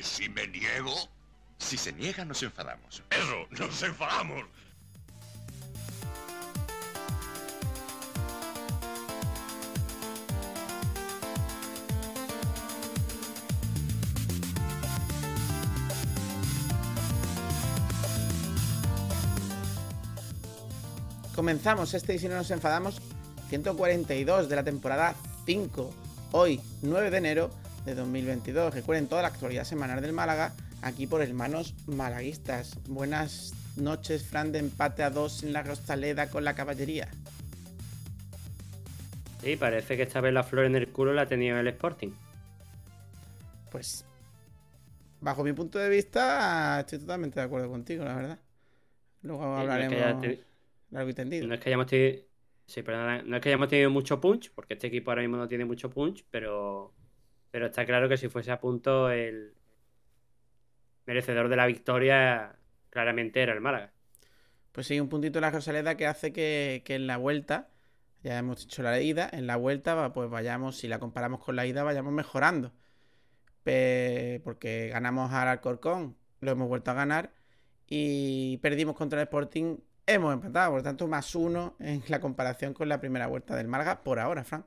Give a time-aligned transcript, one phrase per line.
[0.00, 0.94] ¿Y si me niego?
[1.58, 3.02] Si se niega, nos enfadamos.
[3.10, 4.46] Eso, nos enfadamos.
[21.34, 23.02] Comenzamos este y si no nos enfadamos,
[23.50, 25.14] 142 de la temporada
[25.44, 25.92] 5,
[26.32, 28.74] hoy 9 de enero de 2022.
[28.74, 30.52] Recuerden toda la actualidad semanal del Málaga
[30.82, 32.78] aquí por Hermanos Malaguistas.
[32.88, 37.08] Buenas noches, Fran, de empate a 2 en la Rostaleda con la caballería.
[39.42, 42.10] Sí, parece que esta vez la flor en el culo la ha tenido el Sporting.
[43.70, 44.04] Pues,
[45.20, 48.38] bajo mi punto de vista, estoy totalmente de acuerdo contigo, la verdad.
[49.22, 50.38] Luego hablaremos
[50.90, 51.46] largo y tendido.
[51.46, 52.22] No es que hayamos tenido...
[52.66, 55.48] Sí, perdona, no es que hayamos tenido mucho punch, porque este equipo ahora mismo no
[55.48, 56.94] tiene mucho punch, pero,
[57.50, 59.54] pero está claro que si fuese a punto el
[61.06, 62.56] merecedor de la victoria
[62.90, 63.92] claramente era el Málaga.
[64.72, 67.70] Pues sí, un puntito en la Rosaleda que hace que, en la vuelta,
[68.22, 71.66] ya hemos hecho la ida, en la vuelta pues vayamos, si la comparamos con la
[71.66, 72.72] ida, vayamos mejorando.
[73.64, 77.32] porque ganamos al Alcorcón, lo hemos vuelto a ganar
[77.86, 79.78] y perdimos contra el Sporting
[80.14, 83.68] hemos empatado, por lo tanto, más uno en la comparación con la primera vuelta del
[83.68, 84.66] Málaga por ahora, Fran.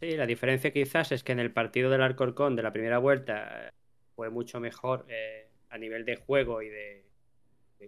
[0.00, 3.70] Sí, la diferencia quizás es que en el partido del Alcorcón de la primera vuelta
[4.14, 7.06] fue mucho mejor eh, a nivel de juego y de,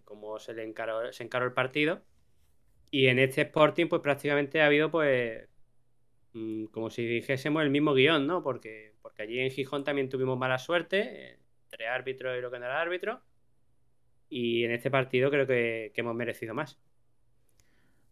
[0.04, 2.02] cómo se le encaró, se encaró el partido.
[2.90, 5.48] Y en este Sporting, pues prácticamente ha habido, pues,
[6.34, 8.42] mm, como si dijésemos el mismo guion, ¿no?
[8.42, 12.66] Porque, porque allí en Gijón también tuvimos mala suerte, entre árbitro y lo que no
[12.66, 13.22] era árbitro.
[14.28, 16.78] Y en este partido creo que, hemos merecido más.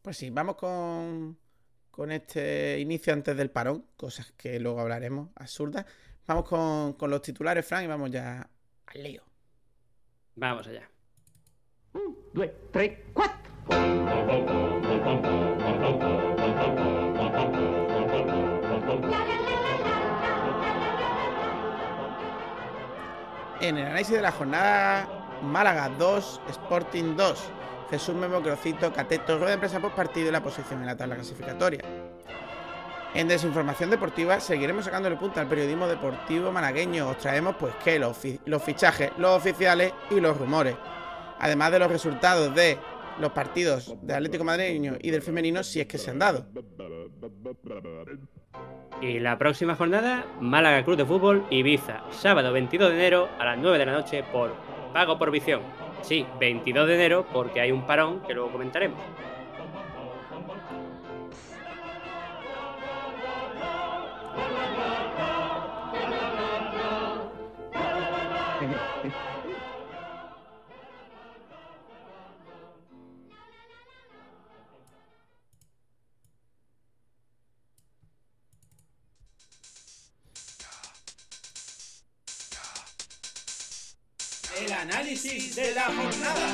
[0.02, 1.38] Pues sí, vamos con,
[1.90, 5.86] con este inicio antes del parón, cosas que luego hablaremos, absurdas.
[6.26, 8.48] Vamos con, con los titulares, Frank, y vamos ya
[8.86, 9.22] al lío.
[10.36, 10.88] Vamos allá.
[11.92, 13.50] Un, dos, tres, cuatro.
[23.60, 27.59] En el análisis de la jornada Málaga 2, Sporting 2.
[27.90, 31.16] Jesús Memo Crocito, Cateto, rueda de prensa post partido y la posición en la tabla
[31.16, 31.82] clasificatoria.
[33.12, 37.08] En Desinformación Deportiva seguiremos sacándole punta al periodismo deportivo malagueño.
[37.08, 38.16] Os traemos pues que los,
[38.62, 40.76] fichajes, los oficiales y los rumores.
[41.40, 42.78] Además de los resultados de
[43.18, 46.46] los partidos del Atlético Madrileño y del femenino si es que se han dado.
[49.00, 53.58] Y la próxima jornada, Málaga Cruz de Fútbol Ibiza, sábado 22 de enero a las
[53.58, 54.54] 9 de la noche por
[54.92, 55.62] Pago por visión.
[56.02, 58.98] Sí, 22 de enero porque hay un parón que luego comentaremos.
[85.22, 86.49] De la jornada.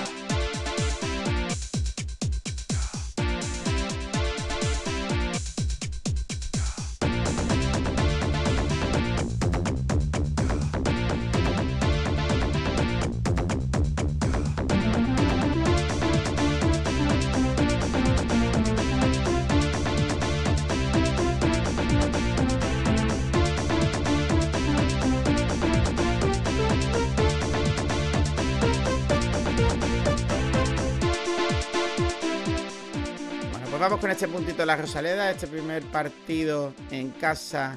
[34.07, 37.77] Con este puntito de la Rosaleda, este primer partido en casa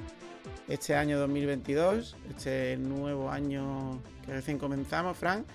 [0.67, 5.47] este año 2022, este nuevo año que recién comenzamos, Frank.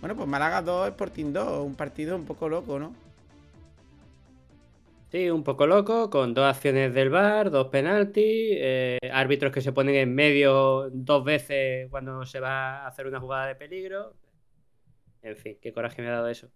[0.00, 2.92] Bueno, pues Málaga 2, Sporting 2, un partido un poco loco, ¿no?
[5.12, 9.70] Sí, un poco loco, con dos acciones del bar, dos penaltis, eh, árbitros que se
[9.70, 14.16] ponen en medio dos veces cuando se va a hacer una jugada de peligro.
[15.22, 16.50] En fin, qué coraje me ha dado eso.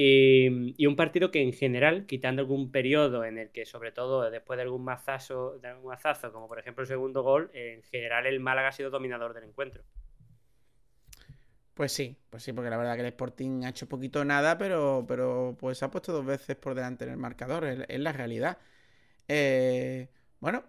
[0.00, 4.56] Y, un partido que en general, quitando algún periodo en el que, sobre todo después
[4.56, 8.38] de algún mazazo, de algún mazazo, como por ejemplo el segundo gol, en general el
[8.38, 9.82] Málaga ha sido dominador del encuentro.
[11.74, 15.04] Pues sí, pues sí, porque la verdad que el Sporting ha hecho poquito nada, pero,
[15.08, 18.58] pero pues ha puesto dos veces por delante en el marcador, es, la realidad.
[19.26, 20.62] Eh, bueno,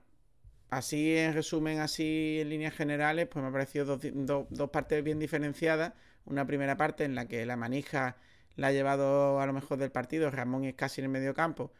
[0.71, 5.19] así en resumen, así en líneas generales, pues me ha parecido dos, dos partes bien
[5.19, 5.93] diferenciadas.
[6.25, 8.17] Una primera parte en la que la manija
[8.59, 10.29] la ha llevado a lo mejor del partido.
[10.31, 11.71] Ramón es casi en el medio campo.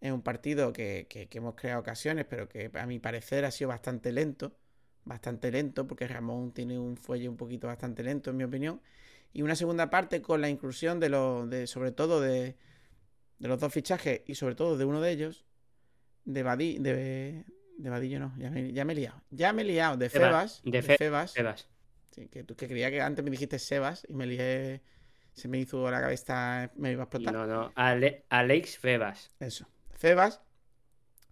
[0.00, 4.12] Es un partido que, hemos creado ocasiones, pero que a mi parecer ha sido bastante
[4.12, 4.56] lento.
[5.04, 8.80] bastante lento, porque Ramón tiene un fuelle un poquito bastante lento, en mi opinión.
[9.32, 12.56] Y una segunda parte con la inclusión de los, de, sobre todo de,
[13.38, 15.46] de los dos fichajes y sobre todo de uno de ellos,
[16.26, 17.44] de Badillo, de,
[17.78, 19.22] de Vadillo no, ya me, ya me he liado.
[19.30, 20.60] Ya me he liado, de Febas.
[20.64, 21.32] de De, Fe- Febas.
[21.32, 21.68] Sebas.
[22.14, 24.82] Sí, que, tú- que creía que antes me dijiste Sebas y me lié.
[25.34, 27.32] Se me hizo la cabeza, me iba a explotar.
[27.34, 29.30] No, no, Ale- Alex Febas.
[29.40, 29.66] Eso.
[29.94, 30.40] Febas,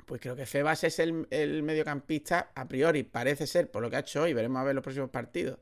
[0.06, 3.96] pues creo que Febas es el, el mediocampista, a priori, parece ser, por lo que
[3.96, 5.58] ha hecho hoy, veremos a ver los próximos partidos.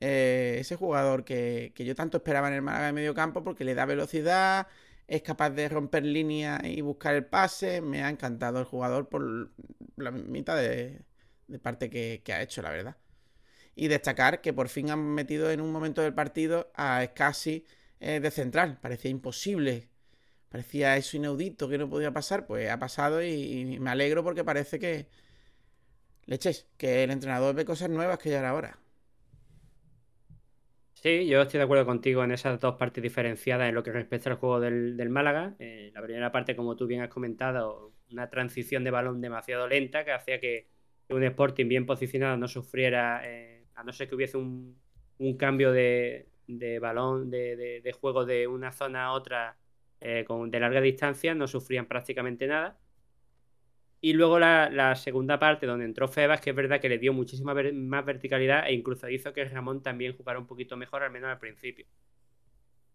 [0.00, 3.74] eh, ese jugador que, que yo tanto esperaba en el Málaga de mediocampo porque le
[3.74, 4.68] da velocidad,
[5.08, 7.80] es capaz de romper líneas y buscar el pase.
[7.82, 9.50] Me ha encantado el jugador por
[9.96, 11.02] la mitad de,
[11.48, 12.96] de parte que, que ha hecho, la verdad.
[13.76, 17.64] Y destacar que por fin han metido en un momento del partido a Scassi
[18.00, 18.78] eh, de central.
[18.80, 19.90] Parecía imposible
[20.56, 24.78] parecía eso inaudito que no podía pasar, pues ha pasado y, me alegro porque parece
[24.78, 25.06] que
[26.24, 28.78] leches, que el entrenador ve cosas nuevas que ya era.
[30.94, 34.30] Sí, yo estoy de acuerdo contigo en esas dos partes diferenciadas en lo que respecta
[34.30, 35.54] al juego del, del Málaga.
[35.58, 40.06] Eh, la primera parte, como tú bien has comentado, una transición de balón demasiado lenta
[40.06, 40.68] que hacía que
[41.10, 44.80] un Sporting bien posicionado no sufriera, eh, a no ser que hubiese un,
[45.18, 49.58] un cambio de, de balón, de, de- juego de una zona a otra
[50.00, 52.78] eh, con, de larga distancia, no sufrían prácticamente nada.
[54.00, 57.12] Y luego la, la segunda parte, donde entró Febas, que es verdad que le dio
[57.12, 61.30] muchísima más verticalidad e incluso hizo que Ramón también jugara un poquito mejor, al menos
[61.30, 61.86] al principio.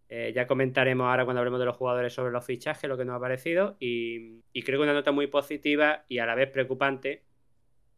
[0.10, 3.16] Eh, ya comentaremos ahora cuando hablemos de los jugadores sobre los fichajes, lo que nos
[3.16, 3.78] ha parecido.
[3.80, 7.24] Y, y creo que una nota muy positiva y a la vez preocupante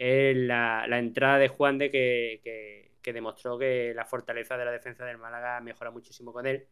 [0.03, 4.63] es la, la entrada de Juan de que, que- que demostró que la fortaleza de
[4.65, 6.67] la defensa del Málaga mejora muchísimo con él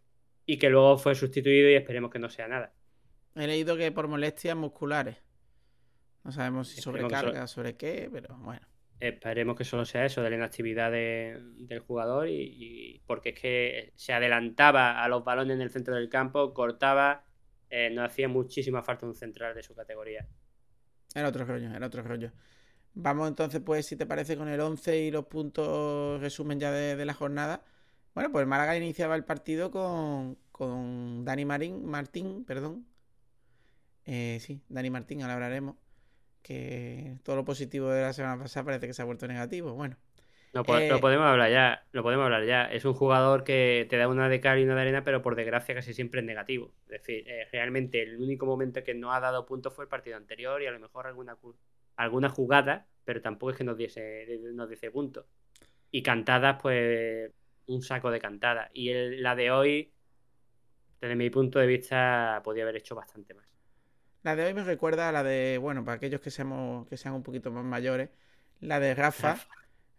[0.46, 2.74] y que luego fue sustituido y esperemos que no sea nada.
[3.36, 5.18] He leído que por molestias musculares.
[6.24, 8.66] No sabemos si Esperemos sobrecarga, sobre qué, pero bueno.
[9.00, 13.40] Esperemos que solo sea eso, de la inactividad de- del jugador y, y- porque es
[13.40, 17.26] que se adelantaba a los balones en el centro del campo, cortaba,
[17.70, 20.28] eh, nos hacía muchísima falta un central de su categoría.
[21.16, 22.32] Era otro rollo, era otro rollo.
[22.94, 26.96] Vamos entonces, pues, si te parece, con el 11 y los puntos resumen ya de,
[26.96, 27.64] de la jornada.
[28.14, 32.86] Bueno, pues el Málaga iniciaba el partido con, con Dani Marín, Martín, perdón.
[34.06, 35.76] Eh, sí, Dani Martín, ahora hablaremos.
[36.42, 39.74] Que todo lo positivo de la semana pasada parece que se ha vuelto negativo.
[39.74, 39.98] Bueno,
[40.54, 42.66] No, po- Eh, Lo podemos hablar ya, lo podemos hablar ya.
[42.66, 45.36] Es un jugador que te da una de cal y una de arena, pero por
[45.36, 46.74] desgracia casi siempre es negativo.
[46.86, 50.18] Es decir, eh, realmente el único momento que no ha dado puntos fue el partido
[50.18, 51.38] anterior y a lo mejor alguna,
[51.96, 55.26] cu- alguna jugada, pero tampoco es que nos diese, nos diese puntos.
[55.92, 57.32] Y cantadas, pues
[57.68, 58.70] un saco de cantadas.
[58.74, 59.94] Y el- la de hoy,
[61.02, 63.46] desde mi punto de vista, podía haber hecho bastante más.
[64.24, 67.16] la de hoy me recuerda a la de, bueno, para aquellos que seamos, que sean
[67.16, 68.10] un poquito más mayores,
[68.60, 69.30] la de Rafa.
[69.30, 69.48] Rafa.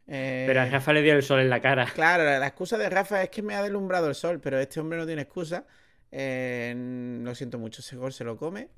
[0.06, 1.86] Eh, Pero a Rafa le dio el sol en la cara.
[1.94, 4.80] Claro, la, la excusa de Rafa es que me ha deslumbrado el sol, pero este
[4.80, 5.66] hombre no tiene excusa.
[6.10, 6.74] Eh,
[7.22, 8.68] lo siento mucho, ese gol se lo come.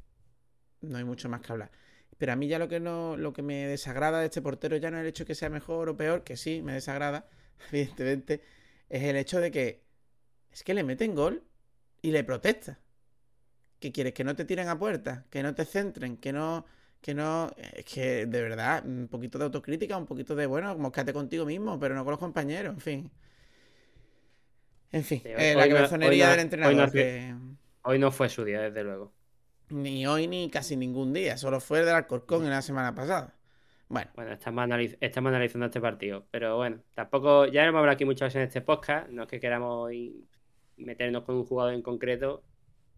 [0.82, 1.70] No hay mucho más que hablar.
[2.19, 4.90] Pero a mí ya lo que no, lo que me desagrada de este portero ya
[4.90, 7.28] no es el hecho de que sea mejor o peor, que sí, me desagrada,
[7.72, 8.43] evidentemente,
[8.88, 9.84] es el hecho de que
[10.52, 11.44] es que le meten gol
[12.02, 12.81] y le protesta.
[13.81, 14.14] ¿Qué quieres?
[14.14, 16.64] Que no te tiren a puerta, que no te centren, que no,
[17.00, 21.12] que no, es que de verdad, un poquito de autocrítica, un poquito de, bueno, moscate
[21.12, 23.10] contigo mismo, pero no con los compañeros, en fin.
[24.93, 27.34] En fin, Sí, eh, la cabezonería no- del hoy entrenador, no- que
[27.82, 29.15] Hoy no fue su día, desde luego.
[29.74, 33.34] Ni hoy ni casi ningún día, solo fue el del Alcorcón en la semana pasada.
[33.88, 38.04] Bueno, Bueno, estamos, analiz- estamos analizando este partido, pero bueno, tampoco, ya hemos hablado aquí
[38.04, 39.90] muchas veces en este podcast, no es que queramos
[40.76, 42.43] meternos con un jugador en concreto,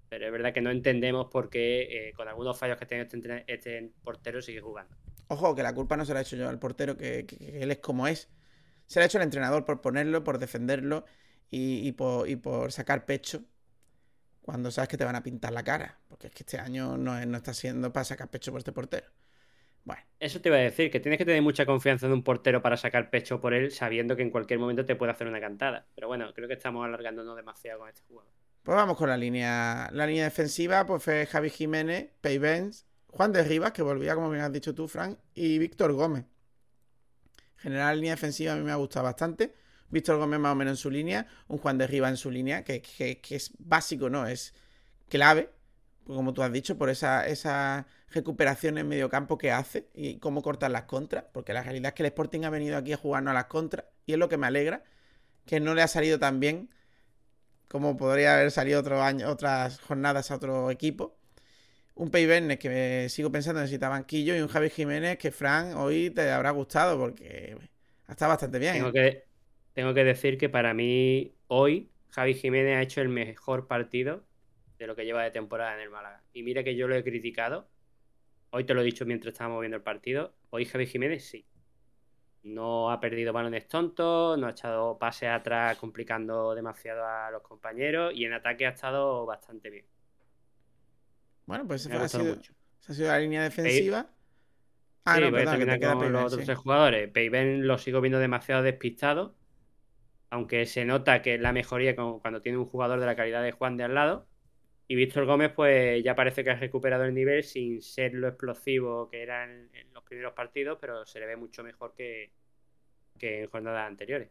[0.09, 3.07] pero es verdad que no entendemos por qué eh, con algunos fallos que ha tenido
[3.07, 4.95] este, este portero sigue jugando.
[5.29, 7.63] ojo, que la culpa no se la he hecho yo al portero, que, que- que
[7.63, 8.31] él es como es.
[8.87, 11.05] Se la ha hecho el entrenador por ponerlo, por defenderlo
[11.51, 13.43] y, y por, y por sacar pecho
[14.47, 16.01] cuando sabes que te van a pintar la cara.
[16.09, 18.73] Porque es que este año no, es- no está siendo para sacar pecho por este
[18.73, 19.09] portero.
[19.85, 22.61] Bueno, Eso te iba a decir, que tienes que tener mucha confianza en un portero
[22.63, 25.87] para sacar pecho por él, sabiendo que en cualquier momento te puede hacer una cantada.
[25.95, 28.33] Pero bueno, creo que estamos alargándonos demasiado con este jugador.
[28.63, 29.89] pues vamos con la línea.
[29.93, 34.31] La línea defensiva pues fue Javi Jiménez, Pei Benz, Juan de Rivas, que volvía, como
[34.31, 36.25] bien has dicho tú, Frank, y Víctor Gómez.
[37.57, 39.55] En general, la línea defensiva a mí me ha gustado bastante.
[39.91, 42.65] Víctor Gómez más o menos en su línea, un Juan de Rivas en su línea,
[42.65, 44.27] que, que- es básico, ¿no?
[44.27, 44.55] Es
[45.09, 45.51] clave,
[46.07, 50.43] como tú has dicho, por esa, esa recuperación en medio campo que hace y cómo
[50.43, 53.33] cortar las contras, porque la realidad es que el Sporting ha venido aquí a jugarnos
[53.33, 54.85] a las contras y es lo que me alegra,
[55.47, 56.71] que no le ha salido tan bien
[57.69, 61.17] como podría haber salido otro año, otras jornadas a otro equipo.
[61.97, 65.75] Un Pei Bernes que me sigo pensando necesita banquillo y un Javi Jiménez que Fran
[65.77, 67.59] hoy te habrá gustado porque
[68.09, 68.97] Está bastante bien.
[69.77, 74.25] Tengo que decir que para mí, hoy, Javi Jiménez ha hecho el mejor partido
[74.79, 76.23] de lo que lleva de temporada en el Málaga.
[76.33, 77.69] Y mira que yo lo he criticado.
[78.49, 80.35] Hoy te lo he dicho mientras estábamos viendo el partido.
[80.49, 81.45] Hoy Javi Jiménez sí.
[82.43, 88.15] No ha perdido balones tontos, no ha echado pase atrás complicando demasiado a los compañeros
[88.15, 89.85] y en ataque ha estado bastante bien.
[91.45, 92.39] Bueno, pues esa ha sido,
[92.89, 94.09] ha sido la línea defensiva.
[95.05, 96.47] Ah, sí, no, voy a perdón, que te con los otros sí.
[96.47, 97.11] tres jugadores.
[97.11, 99.37] Peiben lo sigo viendo demasiado despistado.
[100.37, 103.53] Aunque se nota que es la mejoría cuando tiene un jugador de la calidad de
[103.53, 104.29] Juan de al lado.
[104.89, 109.09] Y Víctor Gómez, pues ya parece que ha recuperado el nivel sin ser lo explosivo
[109.11, 112.33] que era en, en los primeros partidos, pero se le ve mucho mejor que,
[113.19, 114.31] que en jornadas anteriores.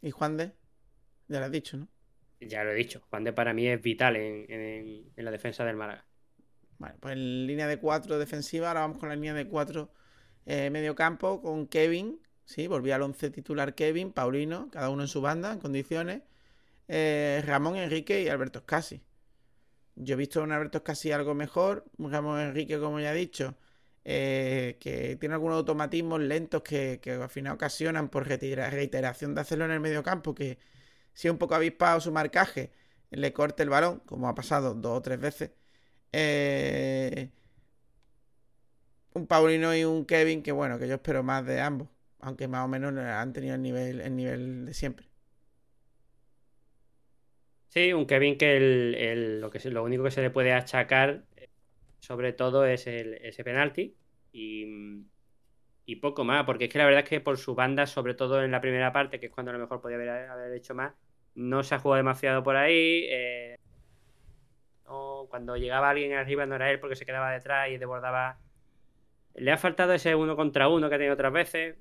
[0.00, 0.54] ¿Y Juan de?
[1.28, 1.88] Ya lo has dicho, ¿no?
[2.40, 5.64] Ya lo he dicho, Juan de para mí es vital en, en- en la defensa
[5.64, 6.06] del Málaga.
[6.78, 9.92] Vale, pues en línea de 4 defensiva, ahora vamos con la línea de 4
[10.46, 15.22] medio campo con Kevin, sí, volvía al 11 titular Kevin, Paulino, cada uno en su
[15.22, 16.22] banda, en condiciones,
[16.88, 19.02] eh, Ramón Enrique y Alberto Scassi.
[19.96, 23.16] Yo he visto a un Alberto Scassi algo mejor, un Ramón Enrique, como ya he
[23.16, 23.54] dicho,
[24.04, 29.40] eh, que tiene algunos automatismos lentos que, que al final ocasionan por retira- reiteración de
[29.42, 30.58] hacerlo en el medio campo, que
[31.14, 32.72] si un poco avispado su marcaje,
[33.10, 35.50] le corte el balón, como ha pasado dos o tres veces.
[36.12, 37.30] Eh,
[39.14, 41.88] un Paulino y un Kevin que bueno, que yo espero más de ambos,
[42.26, 45.06] aunque más o menos han tenido el nivel, el nivel de siempre.
[47.68, 51.22] Sí, un Kevin que el, lo, que lo único que se le puede achacar,
[52.00, 53.96] sobre todo, es ese penalti.
[54.32, 54.66] Y,
[55.84, 58.42] y poco más, porque es que la verdad es que por su banda, sobre todo
[58.42, 60.94] en la primera parte, que es cuando a lo mejor podía haber, haber hecho más,
[61.36, 63.06] no se ha jugado demasiado por ahí.
[63.08, 63.56] eh,
[65.28, 68.38] cuando llegaba alguien arriba no era él porque se quedaba detrás y desbordaba.
[69.34, 71.76] Le ha faltado ese uno contra uno que ha tenido otras veces,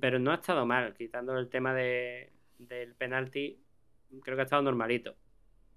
[0.00, 3.58] pero no ha estado mal, quitando el tema de, del penalti
[4.22, 5.16] creo que ha estado normalito.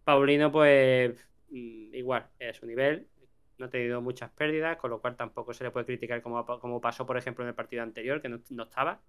[0.04, 1.16] Paulino, pues
[1.50, 3.08] mm, igual, es su nivel.
[3.58, 6.82] No ha tenido muchas pérdidas, con lo cual tampoco se le puede criticar como, como
[6.82, 9.02] pasó, por ejemplo, en el partido anterior, que no, no estaba.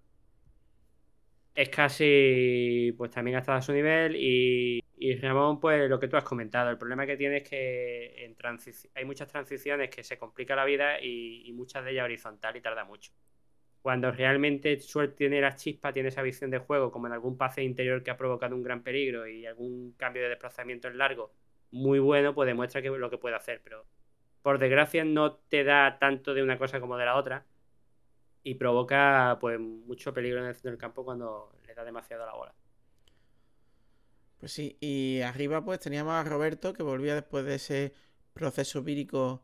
[1.55, 4.15] Es casi, pues también ha estado a su nivel.
[4.15, 6.69] Y, y Ramón, pues lo que tú has comentado.
[6.69, 8.35] El problema que tiene es que en
[8.95, 12.85] hay muchas transiciones que se complica la vida y muchas de ellas horizontal y tarda
[12.85, 13.11] mucho
[13.83, 17.63] cuando realmente suerte tiene la chispa, tiene esa visión de juego, como en algún pase
[17.63, 21.33] interior que ha provocado un gran peligro y algún cambio de desplazamiento en largo
[21.69, 23.61] muy bueno, pues demuestra que lo que puede hacer.
[23.61, 23.85] Pero
[24.41, 27.45] por desgracia no te da tanto de una cosa como de la otra
[28.43, 32.33] y provoca pues mucho peligro en el centro del campo cuando le da demasiado la
[32.33, 32.55] bola.
[34.37, 37.93] Pues sí, y arriba pues teníamos a Roberto que volvía después de ese
[38.33, 39.43] proceso vírico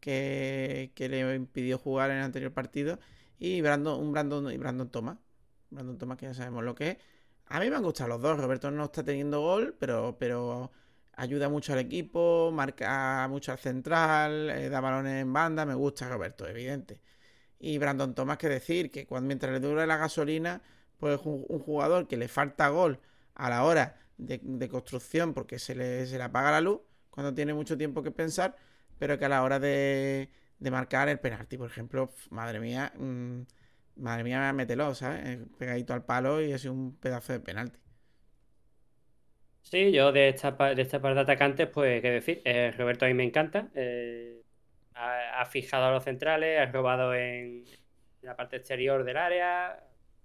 [0.00, 3.00] que, que le impidió jugar en el anterior partido.
[3.40, 5.18] Y Brandon, un Brandon y Brandon Thomas.
[5.70, 6.98] Brandon Thomas que ya sabemos lo que es.
[7.46, 8.38] A mí me han gustado los dos.
[8.38, 10.70] Roberto no está teniendo gol, pero, pero
[11.14, 15.64] ayuda mucho al equipo, marca mucho al central, eh, da balones en banda.
[15.66, 17.00] Me gusta Roberto, evidente.
[17.58, 20.62] Y Brandon Thomas, que decir que cuando, mientras le dure la gasolina,
[20.98, 23.00] pues es un, un jugador que le falta gol
[23.34, 26.80] a la hora de, de construcción porque se le, se le apaga la luz
[27.10, 28.56] cuando tiene mucho tiempo que pensar,
[28.98, 30.30] pero que a la hora de,
[30.60, 33.42] de marcar el penalti, por ejemplo, madre mía, mm,
[33.96, 35.20] madre mía, mételo, ¿sabes?
[35.26, 37.78] Eh, Pegadito al palo y es un pedazo de penalti.
[39.62, 43.08] Sí, yo de esta, de esta par de atacantes, pues, qué decir, Eh, Roberto a
[43.08, 43.70] mí me encanta.
[43.74, 44.42] eh,
[44.94, 47.64] ha, fijado a los centrales, ha robado en
[48.22, 49.82] la parte exterior del área,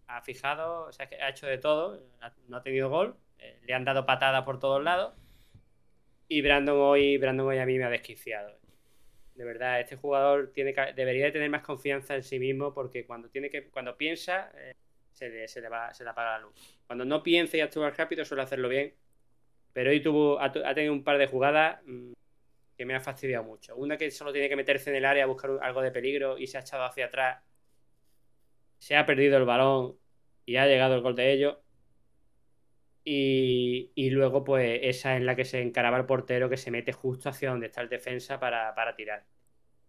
[0.07, 2.01] ha fijado, o sea, ha hecho de todo,
[2.47, 3.17] no ha tenido gol,
[3.63, 5.15] le han dado patadas por todos lados.
[6.27, 8.59] Y Brandon hoy, Brandon hoy a mí me ha desquiciado.
[9.35, 13.05] De verdad, este jugador tiene que- debería de tener más confianza en sí mismo porque
[13.05, 14.75] cuando tiene que, cuando piensa, eh,
[15.11, 16.53] se le, va, se le apaga la luz.
[16.87, 18.93] Cuando no piensa y actúa rápido, suele hacerlo bien.
[19.73, 22.13] Pero hoy tuvo, ha, tenido un par de jugadas mm,
[22.77, 23.75] que me ha fastidiado mucho.
[23.75, 26.47] Una que solo tiene que meterse en el área a buscar algo de peligro y
[26.47, 27.43] se ha echado hacia atrás.
[28.79, 29.97] Se ha perdido el balón
[30.45, 31.57] y ha llegado el gol de ellos.
[33.07, 37.29] Y, luego, pues, esa en la que se encaraba el portero que se mete justo
[37.29, 39.25] hacia donde está el defensa para, para tirar.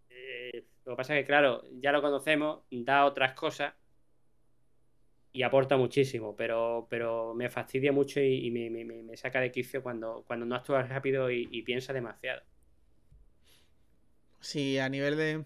[0.09, 3.75] Eh, lo que pasa es que, claro, ya lo conocemos, da otras cosas
[5.31, 9.83] y aporta muchísimo, pero, pero me fastidia mucho y, me, me- me- saca de quicio
[9.83, 12.41] cuando, cuando no actúa rápido y, y piensa demasiado.
[14.39, 15.45] Sí, a nivel de,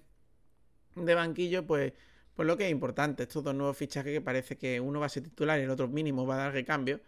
[0.95, 1.93] de banquillo, pues,
[2.35, 5.09] pues lo que es importante, estos dos nuevos fichajes que parece que uno va a
[5.09, 7.01] ser titular y el otro mínimo va a dar recambio,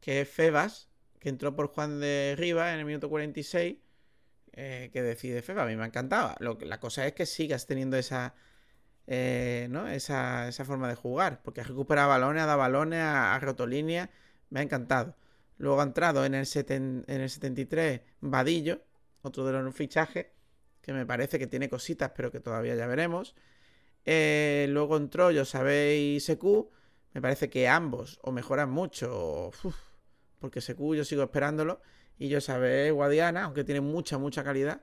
[0.00, 0.88] que es Febas,
[1.18, 3.76] que entró por Juan de Rivas en el minuto 46,
[4.52, 6.34] eh, que decide Febas, a mí me ha encantado.
[6.40, 8.34] Lo, la cosa es que sigas teniendo esa,
[9.06, 9.88] eh, ¿no?
[9.88, 14.08] esa, esa forma de jugar, porque ha recuperado balones, ha dado balones, ha, roto líneas,
[14.50, 15.16] me ha encantado.
[15.58, 18.82] Luego ha entrado en el, en el 73 Vadillo,
[19.22, 20.26] otro de los fichajes,
[20.82, 23.34] que me parece que tiene cositas, pero que todavía ya veremos.
[24.04, 26.70] Eh, luego entró Yosabé y Seku.
[27.12, 29.52] Me parece que ambos o mejoran mucho, o,
[30.40, 31.80] porque Seku yo sigo esperándolo.
[32.18, 34.82] Y Yosabé Guadiana, aunque tiene mucha, mucha calidad.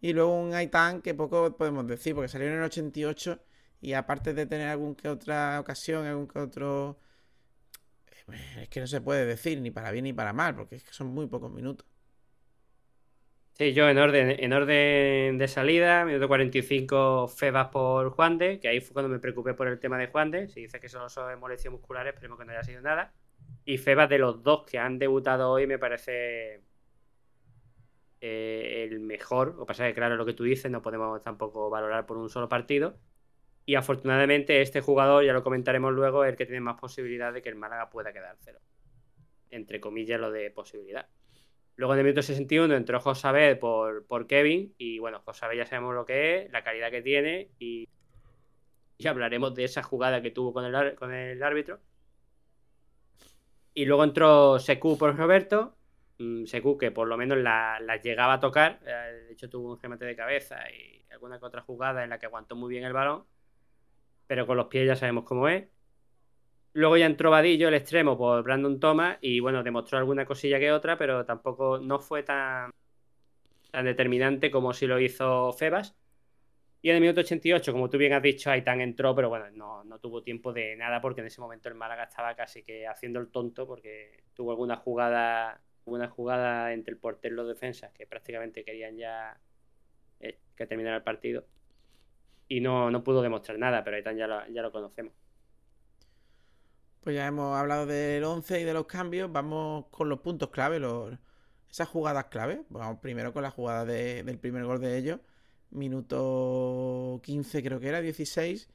[0.00, 3.40] Y luego un Aitán que poco podemos decir, porque salió en el 88
[3.80, 6.98] y aparte de tener algún que otra ocasión, algún que otro...
[8.32, 10.84] eh, Es que no se puede decir ni para bien ni para mal, porque es
[10.84, 11.86] que son muy pocos minutos.
[13.54, 18.68] Sí, yo en orden, en orden de salida, minuto 45 Febas por Juan de, que
[18.68, 20.46] ahí fue cuando me preocupé por el tema de Juan de.
[20.48, 23.12] Si dice que solo son molestias musculares, esperemos que no haya sido nada.
[23.64, 26.62] Y Febas de los dos que han debutado hoy me parece
[28.20, 29.54] eh, el mejor.
[29.54, 32.16] Lo que pasa es que, claro, lo que tú dices, no podemos tampoco valorar por
[32.16, 32.98] un solo partido.
[33.66, 37.42] Y afortunadamente este jugador, ya lo comentaremos luego, es el que tiene más posibilidad de
[37.42, 38.60] que el Málaga pueda quedar cero.
[39.50, 41.06] Entre comillas, lo de posibilidad.
[41.76, 44.74] Luego en el minuto 61 entró Josabé por, por Kevin.
[44.78, 47.50] Y bueno, Josabé ya sabemos lo que es, la calidad que tiene.
[47.58, 47.88] Y,
[48.96, 51.78] y hablaremos de esa jugada que tuvo con el, con el árbitro.
[53.78, 55.76] Y luego entró Secu por Roberto.
[56.18, 58.80] Mm, Secu que por lo menos la, llegaba a tocar.
[58.84, 62.18] eh, De hecho tuvo un remate de cabeza y alguna que otra jugada en la
[62.18, 63.24] que aguantó muy bien el balón.
[64.26, 65.68] Pero con los pies ya sabemos cómo es.
[66.72, 70.72] Luego ya entró Vadillo, el extremo, por Brandon Thomas, y bueno, demostró alguna cosilla que
[70.72, 72.72] otra, pero tampoco no fue tan,
[73.70, 75.97] tan determinante como si lo hizo Febas.
[76.80, 79.82] Y en el minuto 88, como tú bien has dicho, Aitán entró, pero bueno, no,
[79.84, 83.18] no tuvo tiempo de nada porque en ese momento el Málaga estaba casi que haciendo
[83.20, 88.06] el tonto porque tuvo alguna jugada, alguna jugada entre el portero y los defensas que
[88.06, 89.40] prácticamente querían ya
[90.20, 91.46] eh, que terminara el partido.
[92.48, 95.14] Y no, no pudo demostrar nada, pero Aitán ya lo, ya lo conocemos.
[97.00, 99.32] Pues ya hemos hablado del 11 y de los cambios.
[99.32, 101.16] Vamos con los puntos clave, los,
[101.70, 102.64] esas jugadas clave.
[102.68, 105.20] Vamos primero con la jugada de- del primer gol de ellos.
[105.70, 108.68] Minuto 15 creo que era, 16.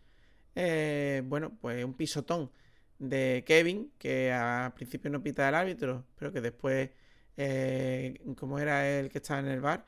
[0.56, 2.52] Eh, bueno, pues un pisotón
[3.00, 6.90] de Kevin, que al principio no pita el árbitro, pero que después,
[7.38, 9.86] eh, como era el que estaba en el bar,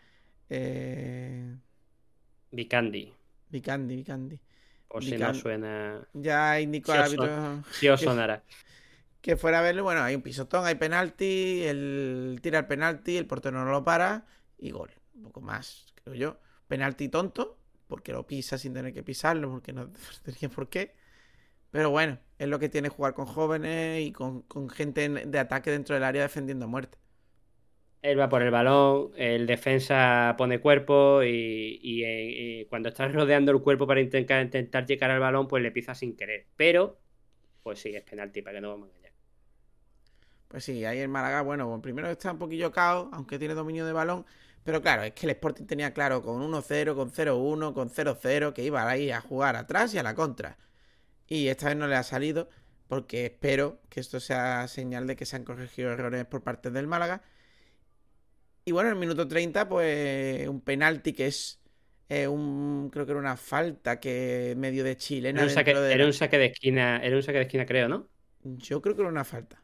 [0.49, 1.55] eh,
[2.51, 3.13] Vicandi,
[3.49, 4.39] Vicandi, Vicandi,
[4.87, 6.07] por si no suena.
[6.13, 8.43] ya indicó Sí al son- árbitro Si os que- sonará.
[9.21, 9.83] que fuera a verlo.
[9.83, 14.25] Bueno, hay un pisotón, hay penalti, él tira el penalti, el portero no lo para
[14.57, 14.91] y gol.
[15.15, 16.39] Un poco más, creo yo.
[16.67, 19.91] Penalti tonto, porque lo pisa sin tener que pisarlo, porque no
[20.23, 20.95] tenía por qué.
[21.71, 25.39] Pero bueno, es lo que tiene jugar con jóvenes y con, con gente en- de
[25.39, 26.97] ataque dentro del área defendiendo a muerte.
[28.01, 33.11] Él va por el balón, el defensa pone cuerpo y, y, eh, y cuando estás
[33.13, 36.47] rodeando el cuerpo para intentar, intentar llegar al balón, pues le pisa sin querer.
[36.55, 36.99] Pero,
[37.63, 39.13] pues sí, es penalti, para que no vamos a engañar.
[40.47, 43.93] Pues sí, ahí el Málaga, bueno, primero está un poquillo cao, aunque tiene dominio de
[43.93, 44.25] balón.
[44.65, 48.63] Pero claro, es que el Sporting tenía claro con 1-0, con 0-1, con 0-0, que
[48.65, 50.57] iba ahí a jugar atrás y a la contra.
[51.27, 52.49] Y esta vez no le ha salido,
[52.87, 56.87] porque espero que esto sea señal de que se han corregido errores por parte del
[56.87, 57.23] Málaga.
[58.65, 61.61] Y bueno, en el minuto 30, pues un penalti que es
[62.09, 62.89] eh, un.
[62.91, 65.41] Creo que era una falta que medio de chilena.
[65.41, 67.43] Era un, saque, dentro de era la- un saque de esquina, era un saque de
[67.45, 68.09] esquina, creo, ¿no?
[68.67, 69.61] Yo creo que era una falta.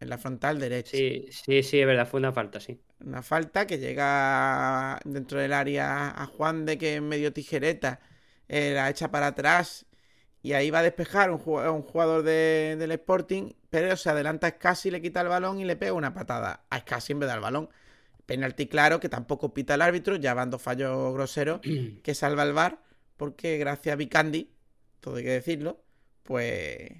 [0.00, 0.92] En la frontal derecha.
[0.92, 2.80] Sí, sí, sí, es verdad, fue una falta, sí.
[3.00, 8.00] Una falta que llega dentro del área a Juan de que en medio tijereta
[8.48, 9.84] eh, la echa para atrás
[10.42, 14.46] y ahí va a despejar un jugador, un jugador de- del Sporting, pero se adelanta
[14.48, 17.30] a Scassi, le quita el balón y le pega una patada a Scassi en vez
[17.30, 17.70] del balón.
[18.26, 21.62] Penalti claro que tampoco pita el árbitro, ya van dos fallos groseros
[22.02, 22.80] que salva el VAR
[23.16, 24.52] porque gracias a Vicandi,
[25.00, 25.82] todo hay que decirlo,
[26.24, 26.92] pues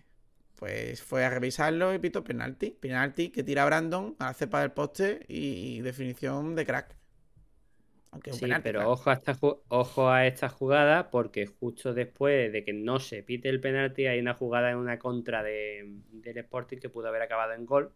[0.56, 2.70] pues fue a revisarlo y pitó penalti.
[2.70, 6.96] Penalti que tira Brandon a la cepa del poste y, definición de crack.
[8.10, 8.62] Aunque Sí, penalti.
[8.62, 8.92] pero claro.
[8.92, 9.38] ojo a, esta,
[9.68, 14.18] ojo a esta jugada porque justo después de que no se pite el penalti hay
[14.20, 17.92] una jugada en una contra de, del Sporting que pudo haber acabado en gol.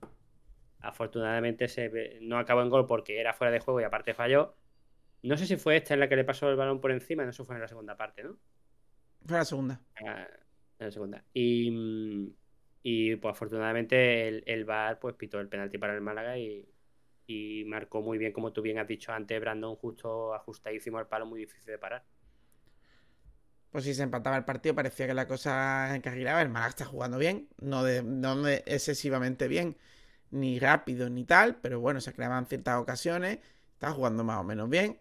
[0.81, 4.57] Afortunadamente se, no acabó en gol porque era fuera de juego y aparte falló.
[5.23, 7.31] No sé si fue esta en la que le pasó el balón por encima, no,
[7.31, 8.38] eso fue en la segunda parte, ¿no?
[9.27, 9.81] Fue la segunda.
[10.05, 10.27] Ah,
[10.79, 11.25] en la segunda.
[11.35, 12.35] Y, mm,
[12.83, 16.69] y pues afortunadamente el, el VAR pues pitó el penalti para el Málaga y,
[17.27, 21.27] y marcó muy bien, como tú bien has dicho antes, Brandon justo ajustadísimo al palo,
[21.27, 22.05] muy difícil de parar.
[23.71, 26.43] Pues si se empataba el partido parecía que la cosa encarrilaba.
[26.43, 29.77] El Málaga está jugando bien, no, de, no de excesivamente bien,
[30.31, 33.38] ni rápido ni tal, pero bueno, se creaban ciertas ocasiones.
[33.75, 35.01] Estaba jugando más o menos bien.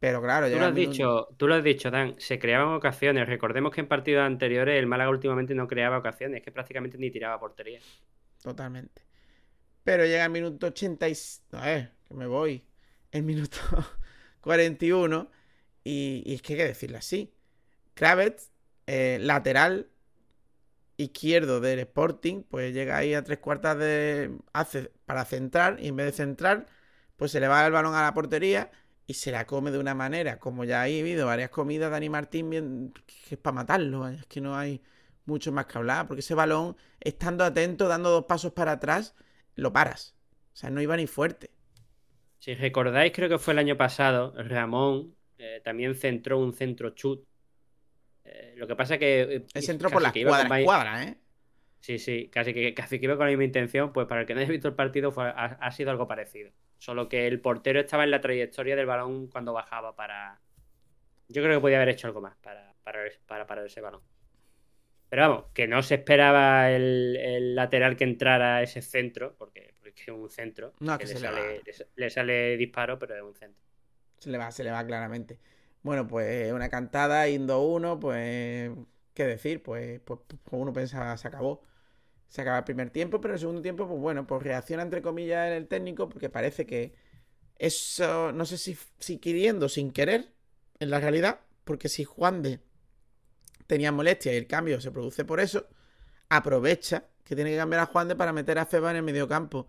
[0.00, 3.26] Pero claro, Tú lo, has minuto- dicho, tú lo has dicho, Dan, se creaban ocasiones.
[3.26, 7.40] Recordemos que en partidos anteriores el Málaga últimamente no creaba ocasiones, que prácticamente ni tiraba
[7.40, 7.80] portería.
[8.42, 9.02] Totalmente.
[9.82, 11.14] Pero llega el minuto 80 y...
[11.52, 12.64] A ver, que me voy.
[13.12, 13.56] El minuto
[14.40, 15.30] 41.
[15.84, 17.32] Y, y es que hay que decirlo así.
[17.94, 18.50] Kravitz,
[18.86, 19.88] eh, lateral
[20.96, 24.36] izquierdo del Sporting, pues llega ahí a tres cuartas de...
[24.52, 26.66] Hace para centrar y en vez de centrar,
[27.16, 28.70] pues se le va el balón a la portería
[29.06, 32.50] y se la come de una manera, como ya ha habido varias comidas, Dani Martín,
[32.50, 34.82] bien, que es para matarlo, vaya, es que no hay
[35.26, 39.14] mucho más que hablar, porque ese balón, estando atento, dando dos pasos para atrás,
[39.56, 40.14] lo paras.
[40.54, 41.50] O sea, no iba ni fuerte.
[42.38, 47.24] Si recordáis, creo que fue el año pasado, Ramón eh, también centró un centro chut.
[48.24, 49.22] Eh, lo que pasa que...
[49.22, 51.18] eh, entró casi por las con cuadras, cuadras, ¿eh?
[51.80, 54.34] Sí, sí, casi que, casi que iba con la misma intención, pues para el que
[54.34, 56.50] no haya visto el partido fue- ha, ha sido algo parecido.
[56.84, 60.40] Solo que el portero estaba en la trayectoria del balón cuando bajaba para...
[61.28, 64.02] Yo creo que podía haber hecho algo más para, para, para parar ese balón.
[65.08, 69.74] Pero vamos, que no se esperaba el, el lateral que entrara a ese centro, porque,
[69.80, 70.74] porque es un centro.
[70.80, 73.62] No, que que le, se le sale, le- le sale disparo, pero es un centro.
[74.18, 75.38] Se le va, se le va claramente.
[75.82, 78.70] Bueno, pues una cantada, Indo 1, pues.
[79.14, 79.62] ¿Qué decir?
[79.62, 81.62] Pues, pues, pues uno pensaba, se acabó.
[82.34, 85.52] Se acaba el primer tiempo, pero el segundo tiempo, pues bueno, pues reacciona entre comillas
[85.52, 86.92] el técnico, porque parece que
[87.58, 90.32] eso, no sé si, si queriendo, sin querer,
[90.80, 92.60] en la realidad, porque si Juan de
[93.66, 95.66] tenía molestia y el cambio se produce por eso,
[96.28, 99.68] aprovecha que tiene que cambiar a Juan de para meter a Feba en el mediocampo.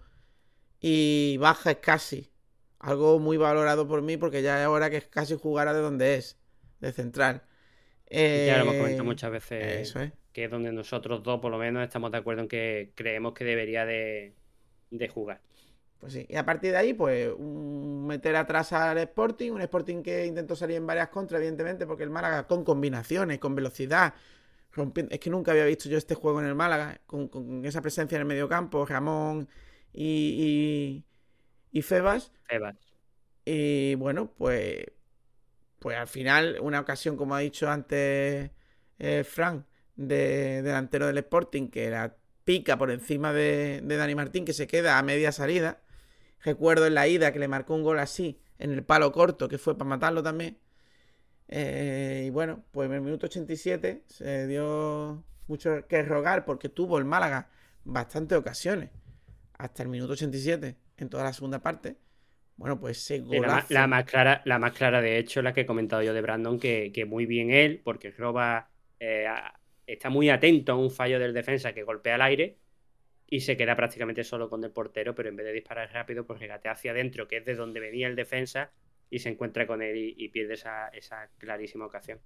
[0.80, 2.32] Y baja es casi.
[2.80, 6.38] Algo muy valorado por mí porque ya es hora que casi jugara de donde es,
[6.82, 7.44] de central.
[8.46, 9.90] Ya lo hemos Eh, comentado muchas veces.
[9.90, 10.12] Eso es.
[10.36, 13.46] Que es donde nosotros dos por lo menos estamos de acuerdo en que creemos que
[13.46, 14.34] debería de,
[14.92, 15.40] de jugar.
[15.98, 16.26] Pues sí.
[16.28, 20.54] Y a partir de ahí, pues un meter atrás al Sporting, un Sporting que intentó
[20.54, 24.14] salir en varias contras, evidentemente, porque el Málaga con combinaciones, con velocidad,
[24.74, 27.82] rompiendo- es que nunca había visto yo este juego en el Málaga, con, con esa
[27.82, 29.48] presencia en el mediocampo, Ramón
[29.94, 31.06] y,
[31.72, 32.34] y, y Febas.
[32.44, 32.76] Febas.
[33.46, 34.84] Y bueno, pues,
[35.80, 38.52] pues al final, una ocasión, como ha dicho antes
[39.00, 39.64] eh, Frank,
[39.96, 44.68] de delantero del Sporting, que la pica por encima de, de Dani Martín, que se
[44.68, 45.82] queda a media salida.
[46.44, 49.58] Recuerdo en la ida que le marcó un gol así, en el palo corto, que
[49.58, 50.58] fue para matarlo también.
[51.48, 56.98] Eh, y bueno, pues en el minuto 87 se dio mucho que rogar porque tuvo
[56.98, 57.50] el Málaga
[57.84, 58.90] bastantes ocasiones.
[59.58, 61.98] Hasta el minuto 87, en toda la segunda parte.
[62.58, 63.74] Bueno, pues ese Sí, la, golazo.
[63.74, 66.60] la más clara, la más clara, de hecho, la que he comentado yo de Brandon,
[66.60, 71.20] que, que muy bien él, porque roba, eh, a- está muy atento a un fallo
[71.20, 72.58] del defensa que golpea al aire
[73.28, 76.40] y se queda prácticamente solo con el portero, pero en vez de disparar rápido, pues
[76.40, 78.72] regatea hacia adentro, que es de donde venía el defensa,
[79.10, 82.20] y se encuentra con él y, pierde esa, esa clarísima ocasión.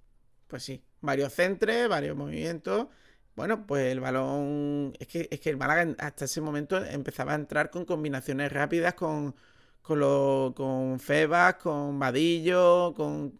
[0.46, 2.88] Pues sí, varios centres, varios movimientos.
[3.36, 4.92] Bueno, pues el balón.
[4.98, 8.94] Es que, es que el Málaga hasta ese momento empezaba a entrar con combinaciones rápidas
[8.94, 9.34] con,
[9.82, 13.38] con, lo- con Febas, con Vadillo, con.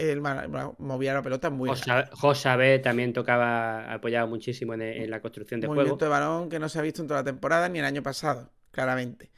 [0.00, 1.68] El Málaga movía la pelota muy.
[1.68, 6.14] Josa- Josabé también tocaba, apoyaba muchísimo en, en la construcción de movimiento juego.
[6.14, 8.50] de balón que no se ha visto en toda la temporada ni el año pasado,
[8.70, 9.30] claramente.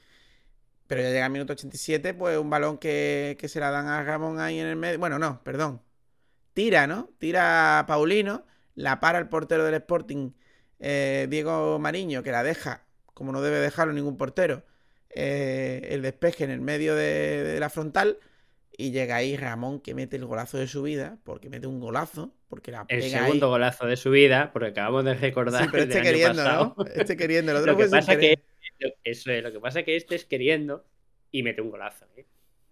[0.86, 4.02] Pero ya llega el minuto 87, pues un balón que, que se la dan a
[4.02, 4.98] Ramón ahí en el medio.
[4.98, 5.80] Bueno, no, perdón.
[6.54, 7.08] Tira, ¿no?
[7.18, 8.44] Tira a Paulino,
[8.74, 10.32] la para el portero del Sporting,
[10.80, 14.64] eh, Diego Mariño, que la deja, como no debe dejarlo ningún portero,
[15.08, 18.18] eh, el despeje en el medio de, de la frontal.
[18.76, 22.34] Y llega ahí Ramón, que mete el golazo de su vida, porque mete un golazo,
[22.48, 23.10] porque la El pega ahí.
[23.10, 26.42] segundo golazo de su vida, porque acabamos de recordar Sí, pero el este queriendo.
[26.44, 26.76] ¿no?
[26.94, 28.42] Este queriendo, el otro Lo que pasa que
[29.04, 30.84] eso es, lo que pasa que este es queriendo
[31.30, 32.06] y mete un golazo.
[32.16, 32.26] ¿eh?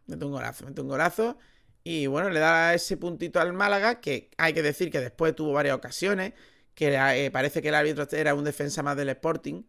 [0.06, 1.38] Mete un golazo, mete un golazo.
[1.84, 5.52] Y bueno, le da ese puntito al Málaga, que hay que decir que después tuvo
[5.52, 6.32] varias ocasiones,
[6.74, 9.62] que eh, parece que el árbitro era un defensa más del Sporting,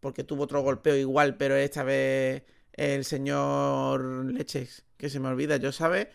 [0.00, 2.42] porque tuvo otro golpeo igual, pero esta vez
[2.74, 6.10] el señor Leches, que se me olvida, yo sabe,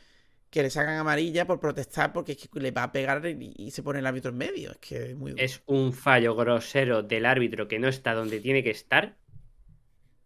[0.50, 3.72] que le sacan amarilla por protestar porque es que le va a pegar y, y
[3.72, 4.72] se pone el árbitro en medio.
[4.72, 5.44] Es que es muy duro.
[5.44, 9.18] Es un fallo grosero del árbitro que no está donde tiene que estar,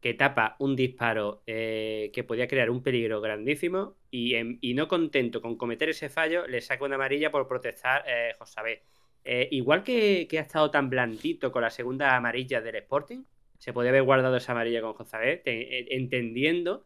[0.02, 4.88] que tapa un disparo eh, que podía crear un peligro grandísimo y, en- y no
[4.88, 8.84] contento con cometer ese fallo, le saca una amarilla por protestar eh, Josabé.
[9.24, 13.24] Eh, igual que, que ha estado tan blandito con la segunda amarilla del Sporting,
[13.64, 14.94] se podía haber guardado esa amarilla con
[15.44, 16.86] te- eh, entendiendo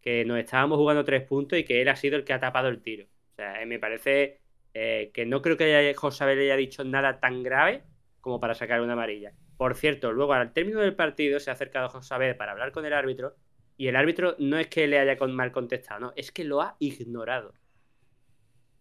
[0.00, 2.68] que nos estábamos jugando tres puntos y que él ha sido el que ha tapado
[2.68, 3.06] el tiro.
[3.32, 4.40] O sea, eh, me parece
[4.74, 5.94] eh, que no creo que haya-
[6.36, 7.84] le haya dicho nada tan grave
[8.20, 9.32] como para sacar una amarilla.
[9.56, 12.92] Por cierto, luego al término del partido se ha acercado Josabé para hablar con el
[12.92, 13.36] árbitro
[13.76, 16.76] y el árbitro no es que le haya mal contestado, no, es que lo ha
[16.80, 17.56] ignorado.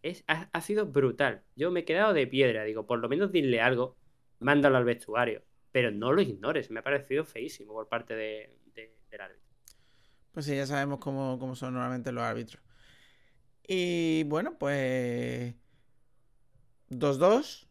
[0.02, 1.44] es, ha, ha sido brutal.
[1.56, 2.64] Yo me he quedado de piedra.
[2.64, 3.98] Digo, por lo menos dile algo,
[4.40, 5.44] mándalo al vestuario.
[5.76, 6.72] Pero no lo ignores.
[6.72, 9.50] Me ha parecido feísimo por parte de, de- del árbitro.
[10.32, 12.62] Pues sí, ya sabemos cómo, cómo son normalmente los árbitros.
[13.68, 15.56] Y bueno, pues
[16.90, 17.68] 2-2.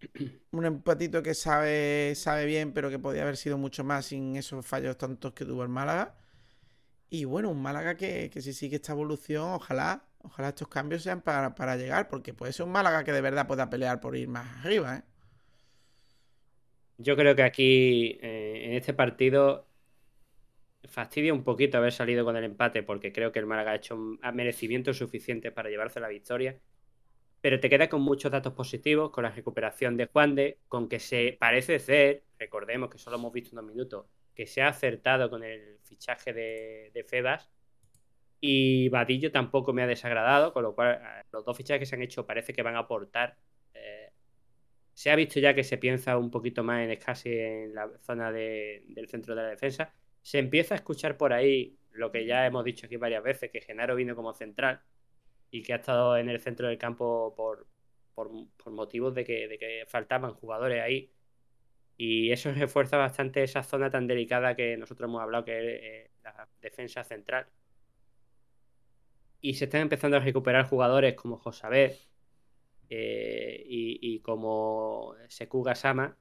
[0.52, 4.66] Un empatito que sabe, sabe bien, pero que podía haber sido mucho más sin esos
[4.66, 6.14] fallos tontos que tuvo el Málaga.
[7.10, 11.22] Y bueno, un Málaga que, que si sigue esta evolución, ojalá, ojalá estos cambios sean
[11.22, 14.28] para, para llegar, porque puede ser un Málaga que de verdad pueda pelear por ir
[14.28, 15.04] más arriba, ¿eh?
[16.98, 19.66] Yo creo que aquí, eh, en este partido,
[20.88, 23.94] fastidia un poquito haber salido con el empate, porque creo que el Málaga ha hecho
[23.96, 26.58] un- ha merecimiento suficiente para llevarse la victoria.
[27.40, 31.00] Pero te queda con muchos datos positivos, con la recuperación de Juan de, con que
[31.00, 35.44] se parece ser, recordemos que solo hemos visto unos minutos, que se ha acertado con
[35.44, 37.50] el fichaje de, de Febas.
[38.40, 41.94] Y Vadillo tampoco me ha desagradado, con lo cual eh, los dos fichajes que se
[41.96, 43.36] han hecho parece que van a aportar.
[44.94, 48.30] Se ha visto ya que se piensa un poquito más en casi en la zona
[48.32, 49.92] de- del centro de la defensa.
[50.22, 53.60] Se empieza a escuchar por ahí lo que ya hemos dicho aquí varias veces, que
[53.60, 54.80] Genaro vino como central
[55.50, 57.66] y que ha estado en el centro del campo por,
[58.14, 61.12] por, por motivos de que, de que faltaban jugadores ahí.
[61.96, 66.10] Y eso refuerza bastante esa zona tan delicada que nosotros hemos hablado, que es eh,
[66.24, 67.46] la defensa central.
[69.40, 71.96] Y se están empezando a recuperar jugadores como Josabé
[72.90, 76.16] eh, y, y como Sekuga Sama,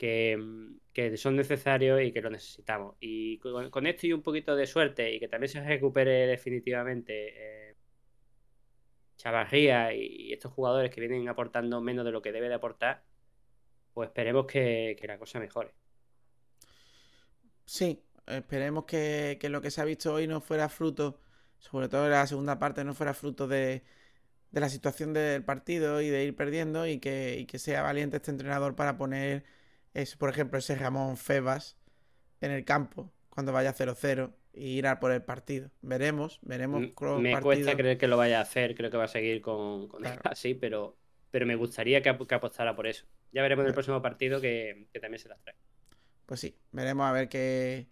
[0.00, 2.96] que, mm, que son necesarios y que lo necesitamos.
[3.00, 7.76] Y con, esto y un poquito de suerte y que también se recupere definitivamente eh,
[9.16, 13.04] Chavarría y, y estos jugadores que vienen aportando menos de lo que debe de aportar,
[13.92, 15.74] pues esperemos que, que la cosa mejore.
[17.66, 21.20] Sí, esperemos que, que lo que se ha visto hoy no fuera fruto,
[21.58, 23.84] sobre todo en la segunda parte, no fuera fruto de,
[24.50, 28.16] de la situación del partido y de ir perdiendo y que, y que sea valiente
[28.16, 29.44] este entrenador para poner,
[29.94, 31.76] es, por ejemplo, ese Ramón Febas
[32.40, 35.70] en el campo cuando vaya 0-0 y ir a por el partido.
[35.82, 37.42] Veremos, veremos Me partido.
[37.42, 40.20] cuesta creer que lo vaya a hacer, creo que va a seguir con, con Claro.
[40.24, 40.96] así, pero,
[41.30, 43.06] pero me gustaría que, que apostara por eso.
[43.32, 45.54] Ya veremos en el próximo partido que, que también se las trae.
[46.26, 47.88] Pues sí, veremos a ver qué,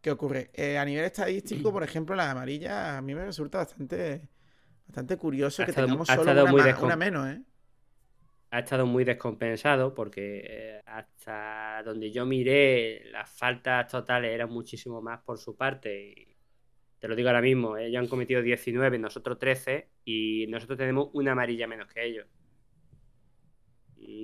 [0.00, 0.50] qué ocurre.
[0.54, 4.28] Eh, a nivel estadístico, por ejemplo, la amarilla a mí me resulta bastante,
[4.92, 7.40] bastante curioso Ha que estado- tengamos ha solo una, muy una menos, ¿eh?
[8.50, 15.00] ha estado muy descompensado porque eh, hasta donde yo miré las faltas totales eran muchísimo
[15.00, 16.36] más por su parte y
[16.98, 21.32] te lo digo ahora mismo, ellos han cometido 19, nosotros 13 y nosotros tenemos una
[21.32, 22.26] amarilla menos que ellos.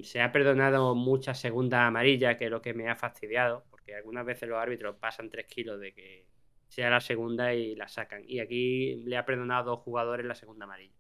[0.05, 4.25] Se ha perdonado muchas segundas amarillas, que es lo que me ha fastidiado, porque algunas
[4.27, 6.28] veces los árbitros pasan 3 kilos de que
[6.69, 8.23] sea la segunda y la sacan.
[8.27, 10.95] Y aquí le ha perdonado a dos jugadores la segunda amarilla.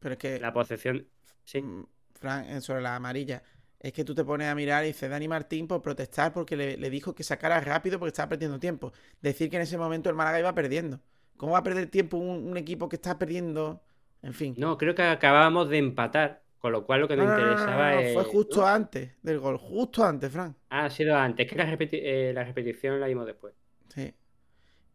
[0.00, 1.08] Pero es que, La posesión,
[1.44, 1.62] sí.
[1.62, 3.42] mm, Fran, eh, sobre la amarilla,
[3.80, 6.76] es que tú te pones a mirar y dices Dani Martín por protestar porque le,
[6.76, 8.92] le dijo que sacara rápido porque estaba perdiendo tiempo.
[9.20, 11.00] Decir que en ese momento el Málaga iba perdiendo.
[11.36, 13.82] ¿Cómo va a perder tiempo un, un equipo que está perdiendo?
[14.22, 14.60] En fin.
[14.60, 17.38] No, creo que acabábamos de empatar, con lo cual lo que nos No, no, no,
[17.38, 18.12] interesaba es...
[18.12, 20.54] Fue justo antes del gol, justo antes, Fran.
[20.70, 23.54] Ah, ha sido antes, que la, repeti- eh, la repetición la vimos después.
[23.94, 24.14] Sí.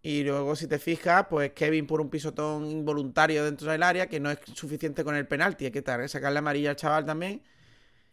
[0.01, 4.19] Y luego, si te fijas, pues Kevin por un pisotón involuntario dentro del área, que
[4.19, 5.65] no es suficiente con el penalti.
[5.65, 6.07] Hay que tal, ¿eh?
[6.07, 7.41] sacarle amarilla al chaval también.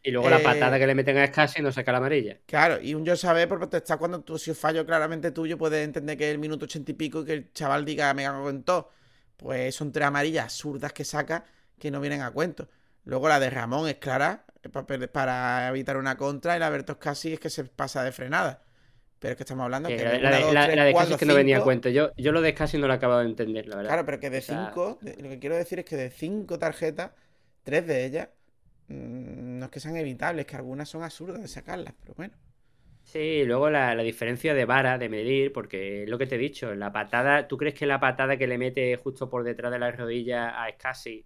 [0.02, 2.38] Y luego la Eh, patada que le meten a Escasi no saca la amarilla.
[2.46, 5.84] Claro, y un yo saber por protestar cuando tú, si un fallo claramente tuyo, puedes
[5.84, 8.50] entender que es el minuto ochenta y pico y que el chaval diga me cago
[8.50, 8.90] en todo.
[9.36, 11.44] Pues son tres amarillas absurdas que saca
[11.78, 12.68] que no vienen a cuento.
[13.04, 16.96] Luego la de Ramón es clara eh, para evitar una contra y la de Bertos
[16.98, 18.62] casi es que se pasa de frenada.
[19.24, 20.90] Pero es que estamos hablando Que la, una, la de, dos, la- tres, la de
[20.90, 21.88] Escasi cuatro, es que no venía a cinco- cuento.
[21.90, 23.90] Yo, yo lo de Escasi no lo he acabado de entender, la verdad.
[23.90, 26.58] Claro, pero que de O sea, 5, lo que quiero decir es que de 5
[26.58, 27.12] tarjetas,
[27.62, 28.28] tres de ellas,
[28.88, 32.34] mm, no es que sean evitables, que algunas son absurdas de sacarlas, pero bueno.
[33.02, 36.36] Sí, y luego la, la diferencia de vara, de medir, porque es lo que te
[36.36, 39.70] he dicho, la patada, ¿tú crees que la patada que le mete justo por detrás
[39.72, 41.24] de la rodilla a Scassi,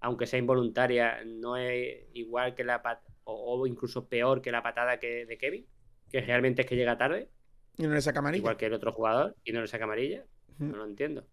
[0.00, 4.62] aunque sea involuntaria, no es igual que la patada, o, o incluso peor que la
[4.62, 5.66] patada que de Kevin?
[6.10, 7.28] Que realmente es que llega tarde,
[7.76, 8.40] Y no le saca amarilla.
[8.40, 10.24] igual que el otro jugador, y no le saca amarilla.
[10.58, 11.26] No lo entiendo.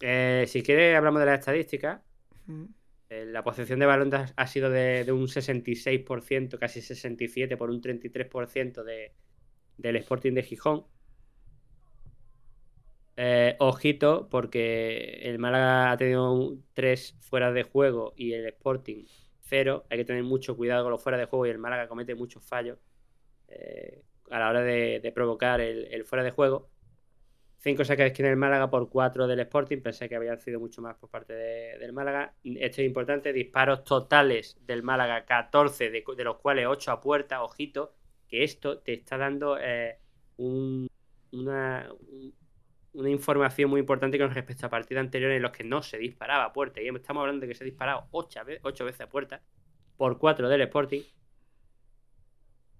[0.00, 2.00] Eh, si quieres, hablamos de las estadísticas.
[3.10, 7.80] Eh, La posesión de balón ha sido de, de un 66%, casi 67%, por un
[7.80, 9.12] 33% de,
[9.78, 10.84] del Sporting de Gijón.
[13.16, 19.04] Eh, ojito, porque el Málaga ha tenido un- tres fuera de juego y el Sporting
[19.40, 19.86] cero.
[19.90, 22.44] Hay que tener mucho cuidado con los fuera de juego y el Málaga comete muchos
[22.44, 22.78] fallos
[23.48, 26.68] eh, a la hora de, provocar el, fuera de juego.
[27.60, 29.78] 5 saques de esquina del Málaga por 4 del Sporting.
[29.78, 32.34] Pensé que habían sido mucho más por parte del Málaga.
[32.44, 33.32] Esto es importante.
[33.32, 37.42] Disparos totales del Málaga, 14, de, los cuales 8 a puerta.
[37.42, 37.94] Ojito,
[38.28, 39.98] que esto te está dando eh,
[40.36, 41.88] una,
[42.92, 46.52] información muy importante con respecto a partidos anteriores en los que no se disparaba a
[46.52, 46.80] puerta.
[46.80, 48.44] Y estamos hablando de que se ha disparado 8
[48.84, 49.42] veces a puerta
[49.96, 51.02] por 4 del Sporting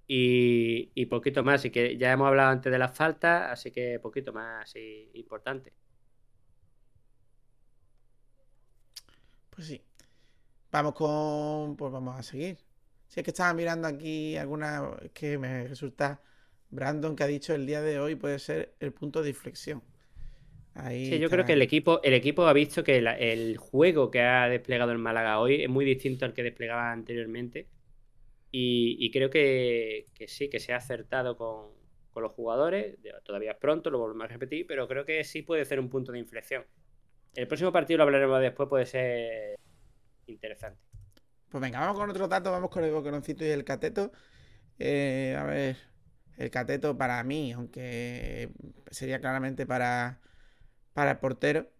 [0.08, 1.56] y, poquito más.
[1.56, 4.74] Así que ya hemos hablado antes de las faltas, así que poquito más
[5.14, 5.72] importante.
[9.50, 9.82] Pues sí.
[10.72, 11.76] Vamos con.
[11.76, 12.58] Pues vamos a seguir.
[13.06, 14.96] Si es que estaba mirando aquí alguna.
[15.12, 16.22] que me resulta.
[16.70, 19.82] Brandon que ha dicho el día de hoy puede ser el punto de inflexión.
[20.74, 24.20] Ahí sí, yo creo que el equipo, el equipo ha visto que el juego que
[24.20, 27.68] ha desplegado el Málaga hoy es muy distinto al que desplegaba anteriormente.
[28.50, 31.76] Y, creo que, sí, que se ha acertado con,
[32.16, 32.96] los jugadores.
[33.22, 36.10] Todavía es pronto, lo volvemos a repetir, pero creo que sí puede ser un punto
[36.10, 36.64] de inflexión.
[37.34, 39.56] El próximo partido lo hablaremos después, puede ser
[40.26, 40.80] interesante.
[41.48, 44.10] Pues venga, vamos con otro dato, vamos con el boqueroncito y el cateto.
[44.80, 45.76] Eh, a ver,
[46.36, 48.50] el cateto para mí, aunque
[48.90, 50.20] sería claramente para,
[50.92, 51.70] para el portero,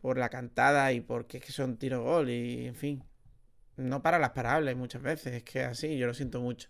[0.00, 3.04] por la cantada y porque es que son tiro gol y en fin,
[3.76, 6.68] no para las parables muchas veces, es que así, yo lo siento mucho.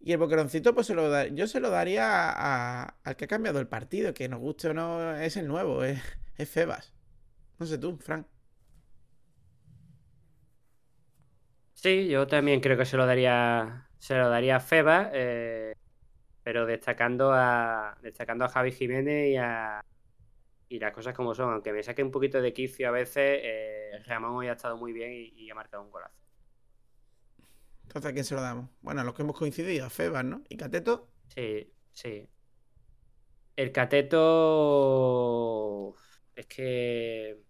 [0.00, 3.68] Y el boqueroncito, pues se lo yo se lo daría al que ha cambiado el
[3.68, 6.00] partido, que nos guste o no, es el nuevo, es,
[6.48, 6.94] Febas.
[7.58, 8.26] No sé tú, Frank.
[11.74, 15.74] Sí, yo también creo que se lo daría, se lo daría a Febas, eh,
[16.42, 19.84] pero destacando a, destacando a Javi Jiménez y a,
[20.70, 23.90] y las cosas como son, aunque me saque un poquito de quicio a veces, eh,
[24.06, 26.14] Ramón hoy ha estado muy bien y, ha marcado un golazo.
[27.82, 28.70] Entonces, ¿a quién se lo damos?
[28.80, 30.44] Bueno, a los que hemos coincidido, a Febas, ¿no?
[30.48, 31.08] ¿Y Cateto?
[31.34, 32.28] Sí, sí.
[33.56, 34.16] El Cateto
[36.36, 37.42] es que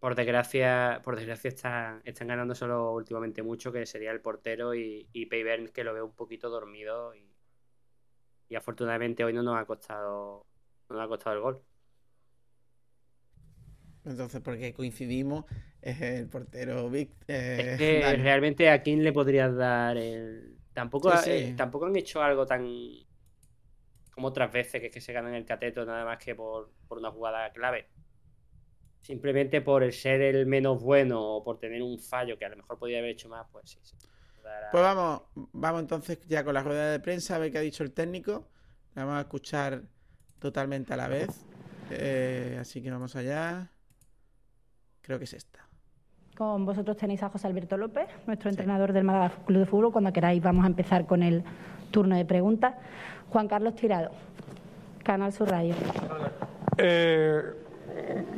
[0.00, 5.08] por desgracia, por desgracia están, están ganando solo últimamente mucho, que sería el portero y,
[5.12, 7.32] y que lo veo un poquito dormido y,
[8.48, 10.44] y afortunadamente hoy no nos ha costado
[10.88, 11.62] no nos ha costado el gol.
[14.08, 15.44] Entonces, porque coincidimos,
[15.82, 17.10] es el portero Vic.
[17.28, 20.56] Eh, es que realmente a quién le podrías dar el.
[20.72, 22.66] Tampoco, eh, tampoco han hecho algo tan.
[24.12, 27.10] como otras veces, que es que se ganan el cateto nada más que por, una
[27.10, 27.88] jugada clave.
[29.00, 32.56] Simplemente por el ser el menos bueno o por tener un fallo que a lo
[32.56, 33.78] mejor podría haber hecho más, pues sí.
[34.72, 37.84] Pues vamos, vamos entonces ya con la rueda de prensa a ver qué ha dicho
[37.84, 38.48] el técnico.
[38.94, 39.82] La vamos a escuchar
[40.38, 41.28] totalmente a la vez.
[41.90, 43.70] Eh, así que vamos allá.
[45.08, 45.60] Creo que es esta.
[46.36, 49.90] Con vosotros tenéis a José Alberto López, nuestro entrenador del Málaga Club de Fútbol.
[49.90, 51.42] Cuando queráis vamos a empezar con el
[51.90, 52.74] turno de preguntas.
[53.30, 54.10] Juan Carlos Tirado,
[55.02, 55.74] Canal Sur Radio.
[56.76, 57.42] Eh,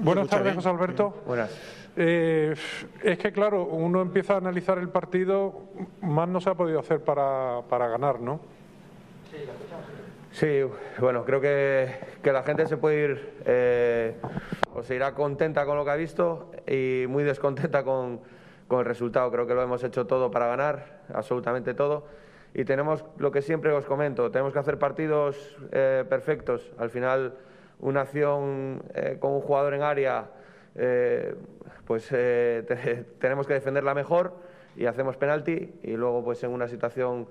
[0.01, 1.25] buenas tardes, José Alberto.
[1.27, 1.51] Buenas.
[1.97, 2.55] Eh,
[3.03, 5.63] es que, claro, uno empieza a analizar el partido,
[6.03, 8.39] más no se ha podido hacer para, para ganar, ¿no?
[9.29, 9.39] Sí,
[10.33, 10.63] Sí,
[11.01, 11.91] bueno, creo que,
[12.23, 14.15] la gente se puede ir eh,
[14.73, 18.21] o se irá contenta con lo que ha visto y muy descontenta con,
[18.71, 19.31] el resultado.
[19.33, 22.07] Creo que lo hemos hecho todo para ganar, absolutamente todo.
[22.55, 26.71] Y tenemos lo que siempre os comento, tenemos que hacer partidos eh, perfectos.
[26.79, 27.35] Al final,
[27.81, 30.31] una acción eh, con un jugador en área,
[31.85, 32.09] pues
[33.19, 34.37] tenemos que defenderla mejor
[34.77, 35.75] y hacemos penalti.
[35.83, 37.27] Y luego, pues en una situación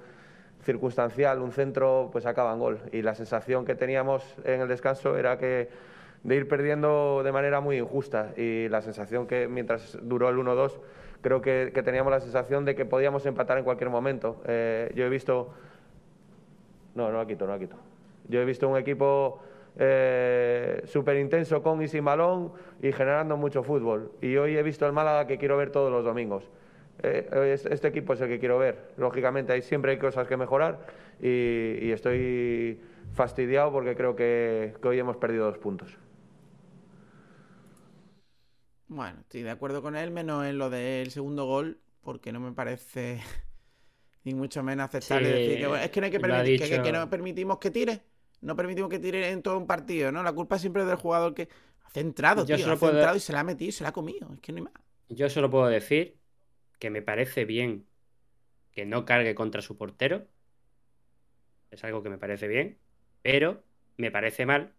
[0.62, 2.80] circunstancial, un centro, pues acaba en gol.
[2.92, 5.70] Y la sensación que teníamos en el descanso era que
[6.24, 8.34] de ir perdiendo de manera muy injusta.
[8.38, 10.80] Y la sensación que mientras duró el 1-2,
[11.22, 14.42] creo que, teníamos la sensación de que podíamos empatar en cualquier momento.
[14.46, 15.50] Eh, yo he visto.
[16.96, 17.76] No, no la quito, no la quito.
[18.28, 19.40] Yo he visto un equipo
[19.78, 24.12] eh, súper intenso con y sin balón y generando mucho fútbol.
[24.22, 26.50] Y hoy he visto el Málaga que quiero ver todos los domingos.
[27.02, 28.92] Eh, este equipo es el que quiero ver.
[28.98, 30.86] Lógicamente, hay, siempre hay cosas que mejorar
[31.22, 32.80] y, estoy
[33.14, 35.96] fastidiado porque creo que, hoy hemos perdido dos puntos.
[38.88, 42.52] Bueno, estoy de acuerdo con él, menos en lo del segundo gol, porque no me
[42.52, 43.22] parece
[44.24, 47.60] ni mucho menos aceptable decir que es que no hay que permitir que, no permitimos
[47.60, 48.02] que tire.
[48.42, 50.24] No permitimos que tire en todo un partido, ¿no?
[50.24, 51.50] La culpa siempre es del jugador que
[51.84, 54.30] ha centrado, tío, ha centrado y se la ha metido y se la ha comido.
[54.34, 54.74] Es que no hay más.
[55.10, 56.19] Yo solo puedo decir
[56.80, 57.86] que me parece bien
[58.72, 60.26] que no cargue contra su portero.
[61.72, 62.78] Es algo que me parece bien.
[63.22, 63.64] Pero
[63.98, 64.74] me parece mal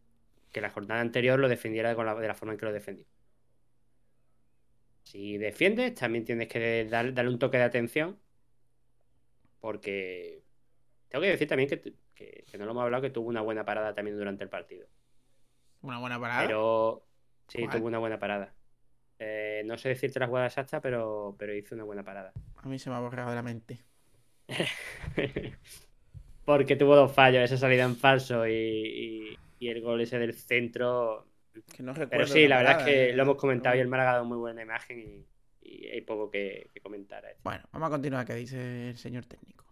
[0.50, 3.06] que la jornada anterior lo defendiera de la forma en que lo defendió.
[5.04, 8.18] Si defiendes, también tienes que darle un toque de atención.
[9.60, 10.42] Porque
[11.08, 13.94] tengo que decir también que, que, no lo hemos hablado, que tuvo una buena parada
[13.94, 14.86] también durante el partido.
[15.82, 16.46] Una buena parada.
[16.46, 17.04] Pero
[17.48, 18.54] sí, tuvo una buena parada.
[19.22, 22.32] Eh, no sé decirte la jugada exacta, pero, pero hizo una buena parada.
[22.56, 23.84] A mí se me ha borrado de la mente.
[26.46, 31.26] Porque tuvo dos fallos, esa salida en falso y, el gol ese del centro.
[31.76, 34.10] Que no recuerdo pero sí, la, verdad es que lo hemos comentado y el Málaga
[34.10, 35.26] ha dado muy buena imagen y,
[35.86, 37.22] hay poco que, comentar.
[37.44, 38.26] Bueno, vamos a continuar.
[38.26, 39.66] ¿Qué dice el señor técnico?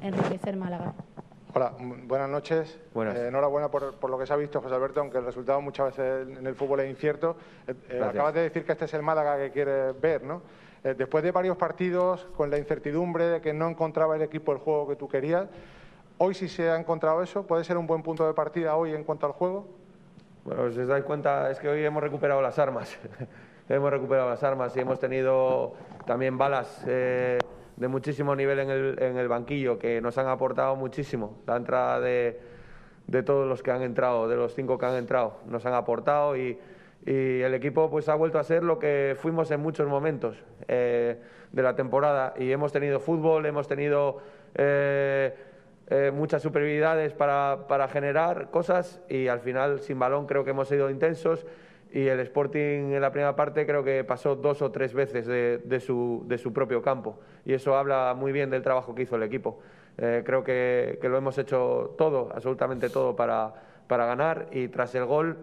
[0.00, 0.94] Enriquecer Málaga.
[1.56, 2.80] Hola, buenas noches.
[2.96, 6.36] Eh, enhorabuena por, lo que se ha visto, José Alberto, aunque el resultado muchas veces
[6.36, 7.36] en el fútbol es incierto.
[7.68, 10.42] Eh, eh, acabas de decir que este es el Málaga que quieres ver, ¿no?
[10.82, 14.86] después de varios partidos, con la incertidumbre de que no encontraba el equipo el juego
[14.86, 15.46] que tú querías,
[16.18, 17.46] hoy sí se ha encontrado eso.
[17.46, 19.66] ¿Puede ser un buen punto de partida hoy en cuanto al juego?
[20.44, 22.98] Bueno, si os dais cuenta, es que hoy hemos recuperado las armas.
[23.68, 25.72] hemos recuperado las armas y hemos tenido
[26.04, 26.84] también balas
[27.76, 31.38] de muchísimo nivel en el, en el banquillo que nos han aportado muchísimo.
[31.46, 32.40] La entrada de,
[33.06, 36.36] de, todos los que han entrado, de los cinco que han entrado, nos han aportado
[36.36, 36.58] y,
[37.06, 41.18] y el equipo pues ha vuelto a ser lo que fuimos en muchos momentos eh,
[41.52, 44.18] de la temporada y hemos tenido fútbol, hemos tenido
[44.54, 45.34] eh,
[45.88, 50.68] eh, muchas superioridades para, para generar cosas y al final sin balón creo que hemos
[50.68, 51.46] sido intensos
[51.94, 55.80] y el Sporting en la primera parte creo que pasó dos o tres veces de,
[55.80, 57.20] su, de su, propio campo.
[57.44, 59.60] Y eso habla muy bien del trabajo que hizo el equipo.
[59.98, 63.54] Eh, creo que, lo hemos hecho todo, absolutamente todo para,
[63.86, 64.48] para ganar.
[64.50, 65.36] Y tras el gol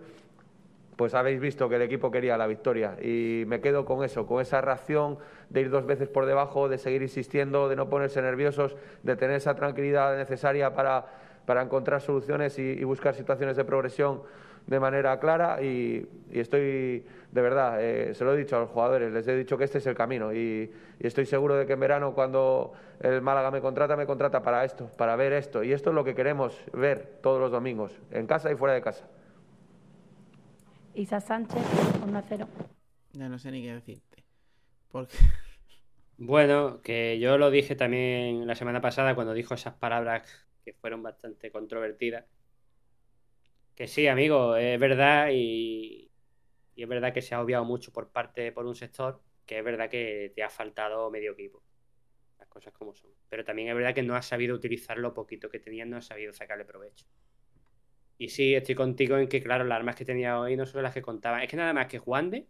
[0.97, 2.97] pues habéis visto que el equipo quería la victoria.
[3.01, 6.77] Y me quedo con eso, con esa reacción de ir dos veces por debajo, de
[6.77, 11.05] seguir insistiendo, de no ponerse nerviosos, de tener esa tranquilidad necesaria para,
[11.45, 14.21] para encontrar soluciones y buscar situaciones de progresión
[14.67, 19.11] de manera clara y, estoy, de verdad, eh, se lo he dicho a los jugadores,
[19.11, 22.13] les he dicho que este es el camino y, estoy seguro de que en verano
[22.13, 25.95] cuando el Málaga me contrata, me contrata para esto, para ver esto y esto es
[25.95, 29.07] lo que queremos ver todos los domingos, en casa y fuera de casa.
[30.93, 31.63] Isa Sánchez,
[32.05, 32.47] 1 0.
[33.13, 34.23] Ya no sé ni qué decirte.
[34.91, 35.17] Porque...
[36.23, 40.21] Bueno, que yo lo dije también la semana pasada cuando dijo esas palabras
[40.63, 42.25] que fueron bastante controvertidas
[43.81, 46.11] que sí, amigo, es verdad y,
[46.75, 49.89] es verdad que se ha obviado mucho por parte, por un sector, que es verdad
[49.89, 51.63] que te ha faltado medio equipo.
[52.37, 53.09] Las cosas como son.
[53.27, 56.05] Pero también es verdad que no has sabido utilizar lo poquito que tenías, no has
[56.05, 57.07] sabido sacarle provecho.
[58.19, 60.93] Y sí, estoy contigo en que, claro, las armas que tenía hoy no son las
[60.93, 61.41] que contaban.
[61.41, 62.47] Es que nada más que Juan de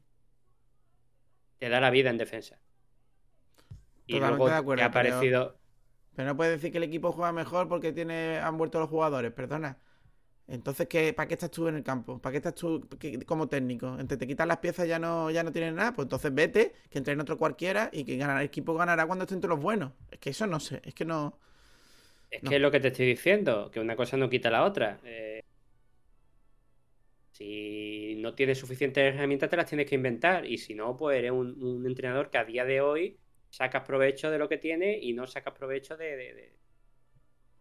[1.59, 2.59] te da la vida en defensa.
[4.05, 5.57] Y luego ha aparecido.
[6.13, 9.31] Pero, no puedes decir que el equipo juega mejor porque tiene han vuelto los jugadores,
[9.31, 9.79] perdona.
[10.47, 12.19] Entonces, ¿qué, ¿para qué estás tú en el campo?
[12.19, 12.87] ¿Para qué estás tú
[13.25, 13.97] como técnico?
[13.99, 16.97] Entre te quitas las piezas ya no, ya no tienes nada, pues entonces vete, que
[16.97, 19.93] entre en otro cualquiera y que el equipo ganará cuando estén todos los buenos.
[20.11, 21.39] Es que eso no sé, es que no.
[22.29, 24.99] Es que es lo que te estoy diciendo, que una cosa no quita la otra.
[25.03, 25.41] Eh,
[27.31, 30.45] si no tienes suficientes herramientas, te las tienes que inventar.
[30.45, 33.17] Y si no, pues eres un, entrenador que a día de hoy
[33.49, 36.53] sacas provecho de lo que tiene y no sacas provecho de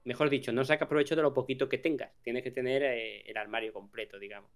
[0.05, 2.11] mejor dicho, no sacas provecho de lo poquito que tengas.
[2.23, 4.51] Tienes que tener eh, el armario completo, digamos.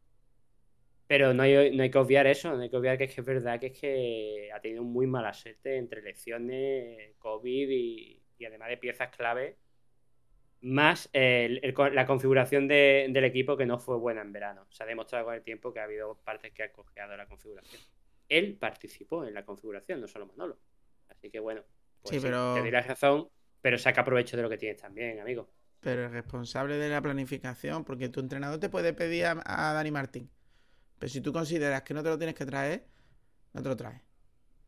[1.06, 3.20] Pero no hay, no hay, que obviar eso, no hay que obviar que es, que
[3.20, 8.70] es verdad que es que ha tenido muy mala suerte entre elecciones, COVID y, además
[8.70, 9.58] de piezas clave,
[10.62, 14.66] más la configuración del equipo que no fue buena en verano.
[14.70, 17.82] Se ha demostrado con el tiempo que ha habido partes que ha cojeado la configuración.
[18.30, 20.58] Él participó en la configuración, no solo Manolo.
[21.10, 21.62] Así que bueno,
[22.02, 23.28] pues te doy la razón,
[23.64, 25.48] pero saca provecho de lo que tienes también, amigo.
[25.80, 30.28] Pero el responsable de la planificación, porque tu entrenador te puede pedir a, Dani Martín.
[30.98, 32.84] Pero si tú consideras que no te lo tienes que traer,
[33.54, 34.02] no te lo traes.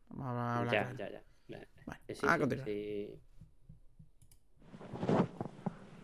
[0.09, 0.97] Vamos a hablar.
[0.97, 2.67] Ya, ya, ya, Bueno, a continuar.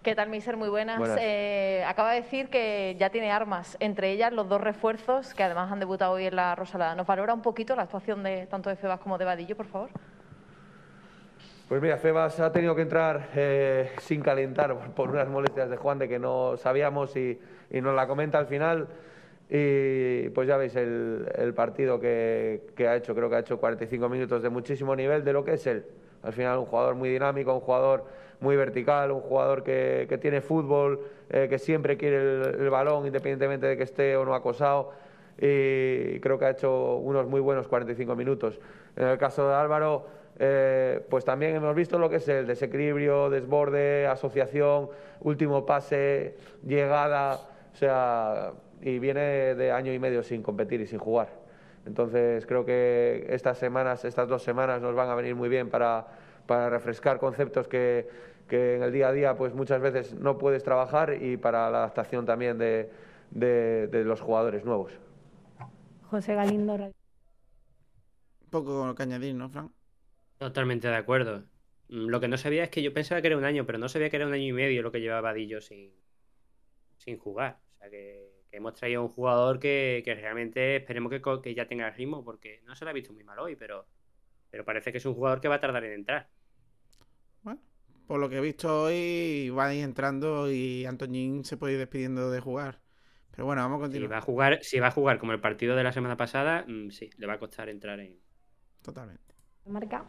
[0.03, 0.55] ¿Qué tal, Miser?
[0.55, 1.17] Muy buenas.
[1.19, 5.71] Eh, acaba de decir que ya tiene armas, entre ellas los dos refuerzos que además
[5.71, 6.93] han debutado hoy en la Rosalada.
[6.93, 9.89] ¿Nos valora un poquito la actuación de tanto de Febas como de Vadillo, por favor?
[11.69, 15.97] Pues mira, Febas ha tenido que entrar eh, sin calentar por unas molestias de Juan
[15.97, 17.39] de que no sabíamos y,
[17.71, 18.87] nos la comenta al final.
[19.49, 24.43] Y pues ya veis el, partido que, ha hecho, creo que ha hecho 45 minutos
[24.43, 25.85] de muchísimo nivel de lo que es él.
[26.21, 28.05] Al final un jugador muy dinámico, un jugador
[28.41, 30.99] muy vertical, un jugador que, tiene fútbol,
[31.29, 34.91] eh, que siempre quiere el, el, balón independientemente de que esté o no acosado.
[35.37, 38.59] Y creo que ha hecho unos muy buenos 45 minutos.
[38.95, 43.29] En el caso de Álvaro eh, pues también hemos visto lo que es el desequilibrio,
[43.29, 44.89] desborde, asociación,
[45.21, 47.39] último pase, llegada,
[47.71, 51.29] o sea, y viene de año y medio sin competir y sin jugar.
[51.85, 56.07] Entonces creo que estas semanas, estas dos semanas nos van a venir muy bien para,
[56.47, 58.07] para refrescar conceptos que,
[58.47, 61.79] que, en el día a día pues muchas veces no puedes trabajar y para la
[61.79, 62.89] adaptación también de,
[63.31, 64.93] de, los jugadores nuevos.
[66.09, 66.77] José Galindo.
[68.49, 69.71] Poco que añadir, ¿no, Fran?
[70.43, 71.45] Totalmente de acuerdo.
[71.87, 73.87] Mm, lo que no sabía es que yo pensaba que era un año, pero no
[73.87, 75.93] sabía que era un año y medio lo que llevaba Vadillo sin,
[76.97, 77.61] sin jugar.
[77.75, 81.93] O sea que, hemos traído un jugador que, realmente esperemos que, que, ya tenga el
[81.93, 83.87] ritmo, porque no se lo ha visto muy mal hoy, pero,
[84.49, 86.27] pero parece que es un jugador que va a tardar en entrar.
[87.41, 87.61] Bueno,
[88.05, 91.79] por lo que he visto hoy, va a ir entrando y Antoñín se puede ir
[91.79, 92.81] despidiendo de jugar.
[93.31, 94.09] Pero bueno, vamos a continuar.
[94.09, 96.65] Si va a jugar, si va a jugar como el partido de la semana pasada,
[96.67, 98.19] mm, sí, le va a costar entrar en.
[98.81, 99.32] Totalmente.
[99.65, 100.03] Marca.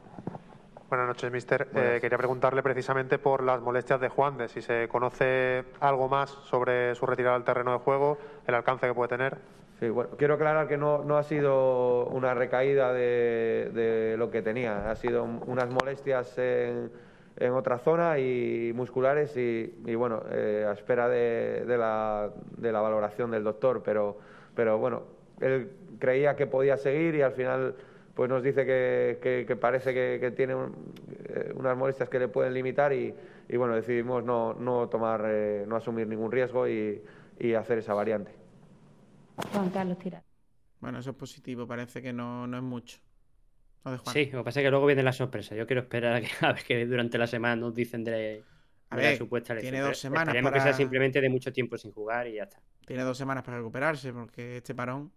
[0.88, 1.68] Buenas noches, mister.
[1.74, 6.30] Eh, quería preguntarle precisamente por las molestias de Juan, de si se conoce algo más
[6.30, 9.38] sobre su retirada al terreno de juego, el alcance que puede tener.
[9.80, 14.42] Sí, bueno, quiero aclarar que no, no ha sido una recaída de, de, lo que
[14.42, 16.92] tenía, ha sido unas molestias en,
[17.36, 22.72] en otra zona y musculares y, y bueno, eh, a espera de, de, la, de
[22.72, 24.18] la valoración del doctor, pero,
[24.54, 25.02] pero bueno,
[25.40, 27.74] él creía que podía seguir y al final
[28.14, 32.92] pues nos dice que, que, parece que, tiene eh, unas molestias que le pueden limitar
[32.92, 33.12] y,
[33.48, 37.02] y bueno, decidimos no, no tomar, eh, no asumir ningún riesgo y,
[37.38, 38.32] y, hacer esa variante.
[39.52, 40.22] Juan Carlos Tirar.
[40.80, 42.98] Bueno, eso es positivo, parece que no, no es mucho.
[44.12, 45.54] Sí, lo que pasa es que luego viene la sorpresa.
[45.54, 48.42] Yo quiero esperar a, que, a ver que durante la semana nos dicen de,
[48.90, 52.34] la supuesta Tiene dos semanas Esperemos que sea simplemente de mucho tiempo sin jugar y
[52.34, 52.60] ya está.
[52.86, 55.12] Tiene dos semanas para recuperarse porque este parón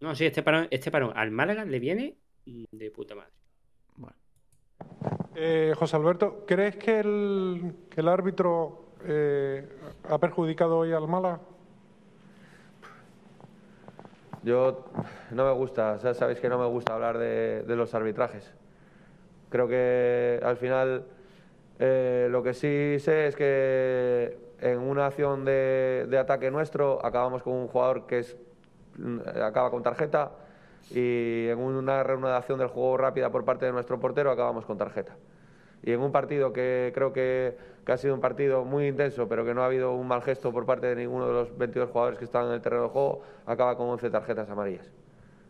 [0.00, 3.30] no, sí, este parón, este parón al Málaga le viene de puta madre.
[3.96, 4.16] Bueno.
[5.34, 9.68] Eh, José Alberto, ¿crees que el, que el árbitro eh,
[10.08, 11.40] ha perjudicado hoy al Málaga?
[14.42, 14.86] Yo
[15.32, 18.54] no me gusta, ya sabéis que no me gusta hablar de, los arbitrajes.
[19.50, 21.04] Creo que al final
[21.78, 27.42] eh, lo que sí sé es que en una acción de, de ataque nuestro acabamos
[27.42, 28.38] con un jugador que es
[29.42, 30.32] acaba con tarjeta
[30.90, 35.16] y en una reanudación del juego rápida por parte de nuestro portero acabamos con tarjeta.
[35.82, 39.52] Y en un partido que creo que, ha sido un partido muy intenso, pero que
[39.52, 42.24] no ha habido un mal gesto por parte de ninguno de los 22 jugadores que
[42.24, 44.88] están en el terreno de juego, acaba con 11 tarjetas amarillas.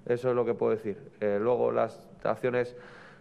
[0.06, 0.96] Eso es lo que puedo decir.
[1.20, 2.74] Eh, luego las acciones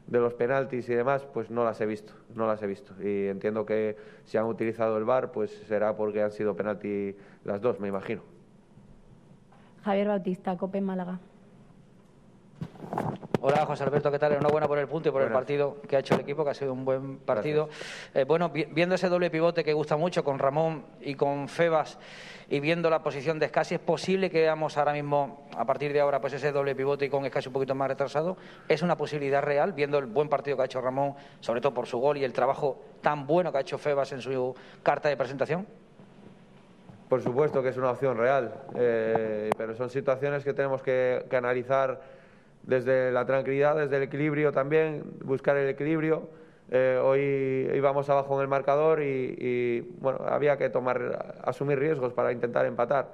[0.07, 2.93] de los penaltis y demás, pues no las he visto, no las he visto.
[3.01, 7.59] Y entiendo que si han utilizado el VAR, pues será porque han sido penalti las
[7.59, 8.21] dos, me imagino.
[9.83, 11.19] Javier Bautista, Cope Málaga.
[13.41, 14.33] Hola José Alberto, ¿qué tal?
[14.33, 16.53] Enhorabuena por el punto y por el partido que ha hecho el equipo, que ha
[16.53, 17.69] sido un buen partido.
[18.13, 21.97] Eh, bueno, viendo ese doble pivote que gusta mucho con Ramón y con Febas
[22.49, 26.01] y viendo la posición de Escasi, ¿es posible que veamos ahora mismo, a partir de
[26.01, 28.35] ahora, pues ese doble pivote y con Escasi un poquito más retrasado?
[28.67, 31.87] ¿Es una posibilidad real, viendo el buen partido que ha hecho Ramón, sobre todo por
[31.87, 34.53] su gol y el trabajo tan bueno que ha hecho Febas en su
[34.83, 35.65] carta de presentación?
[37.09, 41.99] Por supuesto que es una opción real, eh, pero son situaciones que tenemos que, analizar
[42.61, 46.29] desde la tranquilidad, desde el equilibrio también, buscar el equilibrio.
[46.69, 52.31] Eh, hoy íbamos abajo en el marcador y, bueno, había que tomar, asumir riesgos para
[52.31, 53.07] intentar empatar.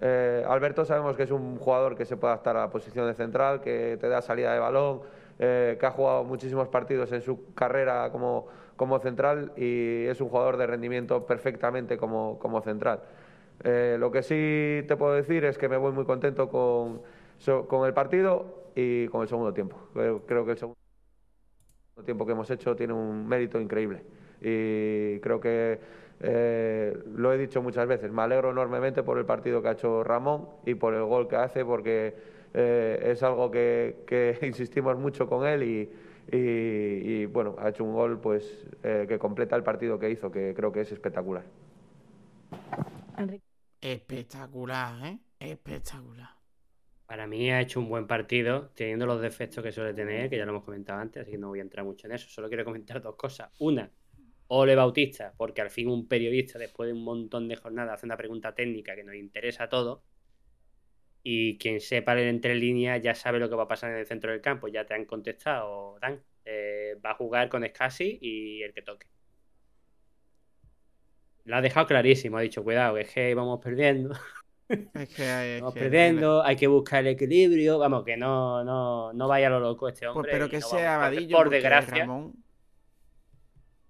[0.00, 3.12] Eh, Alberto sabemos que es un jugador que se puede adaptar a la posición de
[3.12, 5.02] central, que te da salida de balón,
[5.36, 10.56] que ha jugado muchísimos partidos en su carrera como, como central y es un jugador
[10.56, 13.00] de rendimiento perfectamente como, como central.
[13.64, 17.00] Eh, lo que sí te puedo decir es que me voy muy contento con,
[17.66, 19.78] con el partido y con el segundo tiempo.
[19.94, 20.76] Creo, que el segundo
[22.04, 24.02] tiempo que hemos hecho tiene un mérito increíble
[24.42, 25.78] y creo que
[26.20, 30.04] eh, lo he dicho muchas veces, me alegro enormemente por el partido que ha hecho
[30.04, 32.14] Ramón y por el gol que hace porque
[32.52, 35.90] eh, es algo que, insistimos mucho con él y,
[36.30, 40.72] y, bueno, ha hecho un gol pues que completa el partido que hizo, que creo
[40.72, 41.44] que es espectacular.
[43.84, 45.18] Espectacular, ¿eh?
[45.38, 46.30] Espectacular.
[47.04, 50.46] Para mí ha hecho un buen partido, teniendo los defectos que suele tener, que ya
[50.46, 52.26] lo hemos comentado antes, así que no voy a entrar mucho en eso.
[52.30, 53.50] Solo quiero comentar dos cosas.
[53.58, 53.92] Una,
[54.46, 58.16] Ole Bautista, porque al fin un periodista, después de un montón de jornadas, hace una
[58.16, 60.00] pregunta técnica que nos interesa a todos.
[61.22, 64.06] Y quien sepa leer entre líneas ya sabe lo que va a pasar en el
[64.06, 64.68] centro del campo.
[64.68, 66.22] Ya te han contestado, Dan.
[66.46, 69.08] Eh, va a jugar con Scassi y el que toque.
[71.44, 74.14] Lo ha dejado clarísimo, ha dicho, cuidado, es que vamos perdiendo.
[74.94, 79.28] Es que hay, vamos perdiendo, hay que buscar el equilibrio, vamos, que no, no, no
[79.28, 80.32] vaya a lo loco este pues hombre.
[80.32, 82.08] pero que sea Vadillo, por desgracia.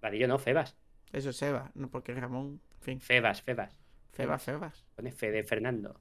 [0.03, 0.77] Vadillo no, Febas.
[1.13, 3.01] Eso es Seba, no porque Ramón, en fin.
[3.01, 3.79] Febas, Febas.
[4.11, 4.85] Febas, Febas.
[4.97, 6.01] Pone Fede Fernando.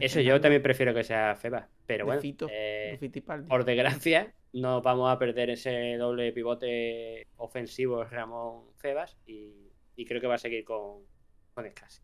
[0.00, 1.68] Eso yo también prefiero que sea Febas.
[1.86, 2.20] Pero bueno,
[2.50, 2.98] eh,
[3.48, 9.63] por desgracia, no vamos a perder ese doble pivote ofensivo Ramón Febas y,
[9.96, 11.02] creo que va a seguir con,
[11.54, 12.02] con Escasi.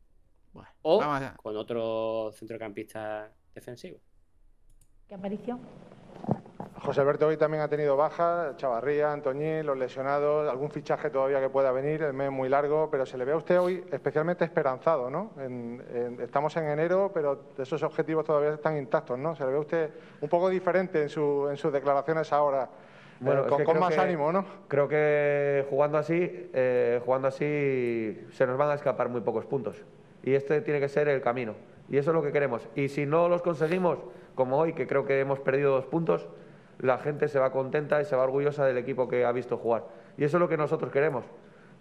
[0.82, 1.00] o
[1.42, 3.98] con otro centrocampista defensivo.
[5.08, 5.60] ¿Qué aparición?
[6.82, 11.50] José Alberto hoy también ha tenido baja, Chavarría, Antoñín, los lesionados, algún fichaje todavía que
[11.50, 15.10] pueda venir, el mes muy largo, pero se le ve a usted hoy especialmente esperanzado,
[15.10, 15.32] ¿no?
[16.20, 19.36] estamos en enero, pero esos objetivos todavía están intactos, ¿no?
[19.36, 19.90] Se le ve a usted
[20.22, 22.68] un poco diferente en, sus declaraciones ahora.
[23.20, 24.46] Bueno, con, más ánimo, ¿no?
[24.66, 29.76] Creo que jugando así, eh, jugando así se nos van a escapar muy pocos puntos.
[30.22, 31.54] Y este tiene que ser el camino.
[31.90, 32.66] Y eso es lo que queremos.
[32.74, 33.98] Y si no los conseguimos,
[34.34, 36.28] como hoy, que creo que hemos perdido dos puntos,
[36.78, 39.84] la gente se va contenta y se va orgullosa del equipo que ha visto jugar.
[40.16, 41.24] Y eso es lo que nosotros queremos.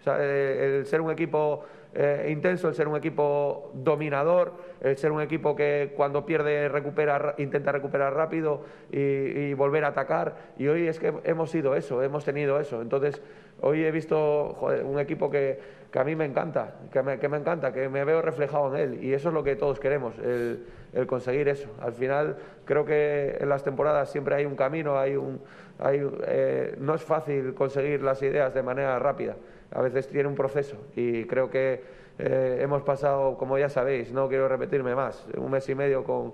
[0.06, 5.20] Eh, el ser un equipo eh, intenso, el ser un equipo dominador, el ser un
[5.20, 10.36] equipo que cuando pierde recupera, intenta recuperar rápido y, volver a atacar.
[10.56, 12.80] Y hoy es que hemos sido eso, hemos tenido eso.
[12.80, 13.20] Entonces,
[13.60, 18.04] hoy he visto un equipo que, a mí me encanta, que me, encanta, que me
[18.04, 19.04] veo reflejado en él.
[19.04, 21.68] Y eso es lo que todos queremos, el, el conseguir eso.
[21.80, 25.40] Al final, creo que en las temporadas siempre hay un camino, hay un,
[25.80, 29.34] hay, eh, no es fácil conseguir las ideas de manera rápida
[29.72, 31.82] a veces tiene un proceso y creo que
[32.22, 36.32] eh, hemos pasado, como ya sabéis, no quiero repetirme más, un mes y medio con,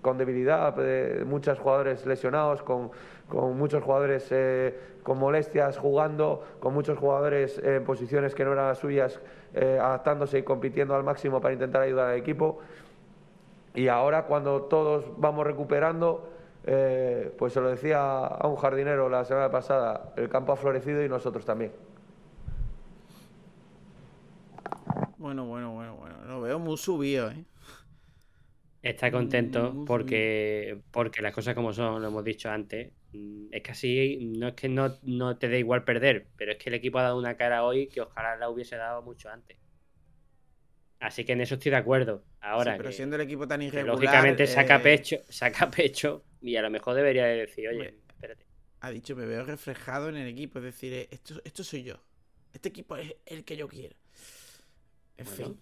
[0.00, 2.90] con, debilidad, de muchos jugadores lesionados, con,
[3.28, 8.68] con muchos jugadores eh, con molestias jugando, con muchos jugadores en posiciones que no eran
[8.68, 9.20] las suyas,
[9.52, 12.60] eh, adaptándose y compitiendo al máximo para intentar ayudar al equipo.
[13.74, 16.30] Y ahora cuando todos vamos recuperando,
[17.36, 21.08] pues se lo decía a un jardinero la semana pasada, el campo ha florecido y
[21.08, 21.72] nosotros también.
[25.24, 26.22] Bueno, bueno, bueno, bueno.
[26.26, 27.46] Lo veo muy subido, ¿eh?
[28.82, 32.92] Está contento porque, porque las cosas como son, lo hemos dicho antes.
[33.50, 36.68] Es que así, no es que no, no te dé igual perder, pero es que
[36.68, 39.56] el equipo ha dado una cara hoy que ojalá la hubiese dado mucho antes.
[41.00, 42.22] Así que en eso estoy de acuerdo.
[42.42, 46.60] Ahora, pero siendo el equipo tan irregular, lógicamente saca eh, pecho, saca pecho y a
[46.60, 48.44] lo mejor debería decir, oye, espérate.
[48.80, 51.94] Ha dicho, me veo reflejado en el equipo, es decir, eh, esto, esto soy yo.
[52.52, 53.96] Este equipo es el que yo quiero.
[55.16, 55.60] En fin.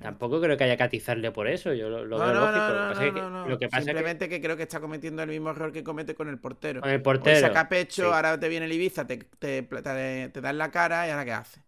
[0.00, 3.46] Tampoco creo que haya que atizarle por eso, yo lo, veo lógico.
[3.46, 4.40] lo que pasa Simplemente es que...
[4.40, 6.80] creo que está cometiendo el mismo error que comete con el portero.
[6.80, 7.40] Con el portero.
[7.40, 11.10] saca pecho, ahora te viene el Ibiza, te, te, te, da en la cara y
[11.10, 11.62] ahora ¿qué hace?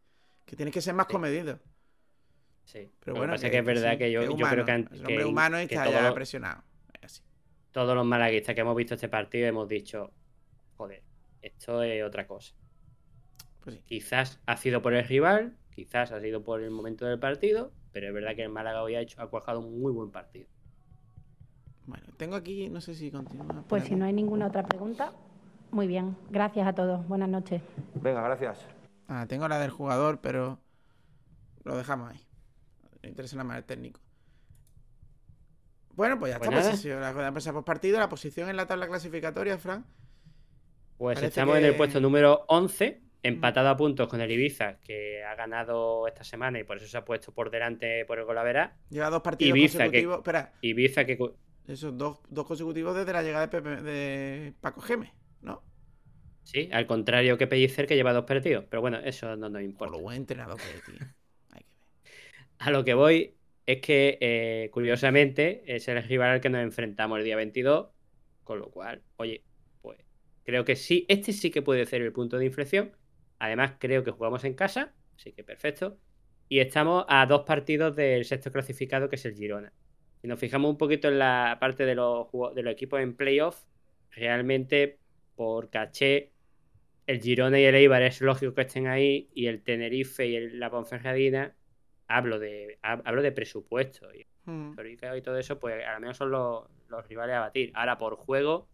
[0.46, 1.58] Que tienes que ser más comedido.
[2.64, 3.34] Sí, pero bueno.
[3.34, 4.86] Lo que pasa que, es verdad que yo, creo que.
[4.90, 6.62] Es hombre humano y está ya presionado.
[7.72, 10.10] Todos los malaguistas que hemos visto este partido hemos dicho,
[10.76, 11.02] joder,
[11.42, 12.54] esto es otra cosa.
[13.62, 17.70] Pues Quizás ha sido por el rival, Quizás ha sido por el momento del partido,
[17.92, 20.48] pero es verdad que el Málaga hoy ha, hecho, ha cuajado un muy buen partido.
[21.86, 23.62] Bueno, tengo aquí, no sé si continúa.
[23.68, 25.12] Pues si no hay ninguna otra pregunta,
[25.70, 26.16] muy bien.
[26.30, 27.06] Gracias a todos.
[27.06, 27.62] Buenas noches.
[27.94, 28.66] Venga, gracias.
[29.06, 30.58] Ah, tengo la del jugador, pero
[31.62, 32.26] lo dejamos ahí.
[33.00, 34.00] Me interesa nada más el técnico.
[35.94, 37.30] Bueno, pues ya pues está.
[37.30, 39.86] Pues, la por partido, la posición en la tabla clasificatoria, Fran.
[40.96, 45.34] Pues estamos en el puesto número 11 empatado a puntos con el Ibiza, que ha
[45.34, 48.76] ganado esta semana y por eso se ha puesto por delante por el Golavera.
[48.90, 50.18] Lleva dos partidos consecutivos.
[50.18, 50.52] Espera.
[50.60, 51.18] Ibiza que.
[51.66, 55.12] Esos dos, dos consecutivos desde la llegada de, Paco Geme,
[55.42, 55.62] ¿no?
[56.42, 58.64] Sí, al contrario que Pellicer, que lleva dos partidos.
[58.70, 59.92] Pero bueno, eso no nos importa.
[59.92, 61.06] lo buen entrenado que tío.
[62.58, 67.18] A lo que voy es que, eh, curiosamente, es el rival al que nos enfrentamos
[67.18, 67.90] el día 22.
[68.42, 69.44] Con lo cual, oye,
[69.82, 69.98] pues
[70.42, 72.92] creo que sí, este sí que puede ser el punto de inflexión.
[73.38, 75.98] Además, creo que jugamos en casa, así que perfecto.
[76.48, 79.72] Y estamos a dos partidos del sexto clasificado, que es el Girona.
[80.20, 83.64] Si nos fijamos un poquito en la parte de los, de los equipos en playoff,
[84.10, 84.98] realmente
[85.36, 86.32] por caché,
[87.06, 90.70] el Girona y el Eibar es lógico que estén ahí, y el Tenerife y la
[90.70, 91.54] Ponferradina,
[92.08, 94.74] hablo de, hablo de presupuesto y, hmm.
[95.16, 97.70] y todo eso, pues al menos son los, los rivales a batir.
[97.74, 98.68] Ahora, por juego,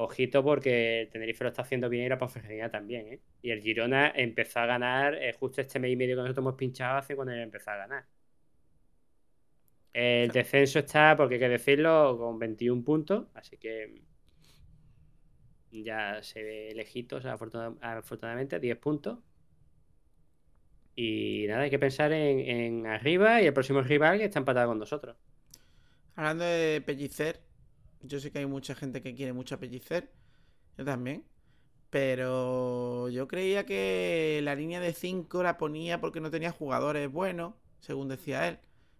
[0.00, 3.20] Ojito porque el Tenerife lo está haciendo bien y la Ponferradina también, ¿eh?
[3.42, 6.54] Y el Girona empezó a ganar eh, justo este mes y medio que nosotros hemos
[6.54, 8.06] pinchado hace cuando él empezó a ganar.
[9.92, 14.02] El descenso está, porque hay que decirlo, con 21 puntos, así que
[15.72, 19.18] ya se ve lejitos, afortunadamente, 10 puntos.
[20.94, 24.68] Y nada, hay que pensar en, en, arriba y el próximo rival que está empatado
[24.68, 25.16] con nosotros.
[26.14, 27.47] Hablando de Pellicer,
[28.02, 30.12] yo sé que hay mucha gente que quiere mucho a Pellicer.
[30.78, 31.24] Yo también.
[31.90, 37.54] Pero yo creía que la línea de 5 la ponía porque no tenía jugadores buenos,
[37.80, 38.58] según decía él,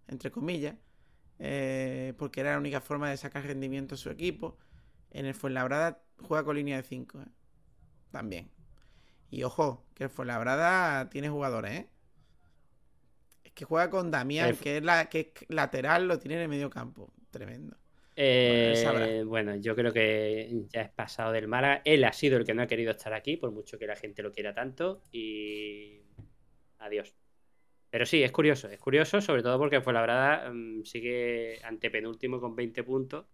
[0.09, 0.76] entre comillas.
[1.38, 4.59] eh, porque era la única forma de sacar rendimiento a su equipo.
[5.11, 7.26] En el Fuenlabrada juega con línea de 5, ¿eh?
[8.11, 8.51] también.
[9.30, 11.90] Y ojo, que el Fuenlabrada tiene jugadores, ¿eh?
[13.44, 16.49] Es que juega con Damián, que es, la, que es lateral, lo tiene en el
[16.49, 17.12] medio campo.
[17.30, 17.76] Tremendo.
[18.21, 21.83] Eh, bueno, yo creo que ya es pasado del Málaga.
[21.85, 24.25] Él ha sido el que no ha querido estar aquí, por mucho que la gente
[24.25, 25.05] lo quiera tanto.
[25.12, 26.01] Y
[26.79, 27.14] adiós.
[27.91, 32.41] Pero sí, es curioso, es curioso, sobre todo porque fue la verdad mm, sigue antepenúltimo
[32.41, 33.27] con 20 puntos.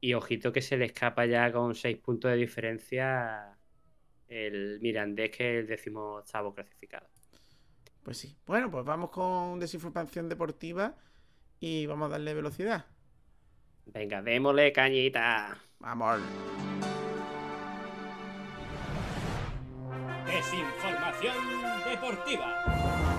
[0.00, 3.56] Y ojito que se le escapa ya con 6 puntos de diferencia
[4.26, 7.06] el Mirandés, que es el décimo octavo clasificado.
[8.02, 8.36] Pues sí.
[8.44, 10.96] Bueno, pues vamos con desinformación deportiva
[11.60, 12.86] y vamos a darle velocidad.
[13.86, 15.56] Venga, démosle cañita.
[15.78, 16.20] Vamos.
[20.26, 21.34] Desinformación
[21.90, 23.11] deportiva.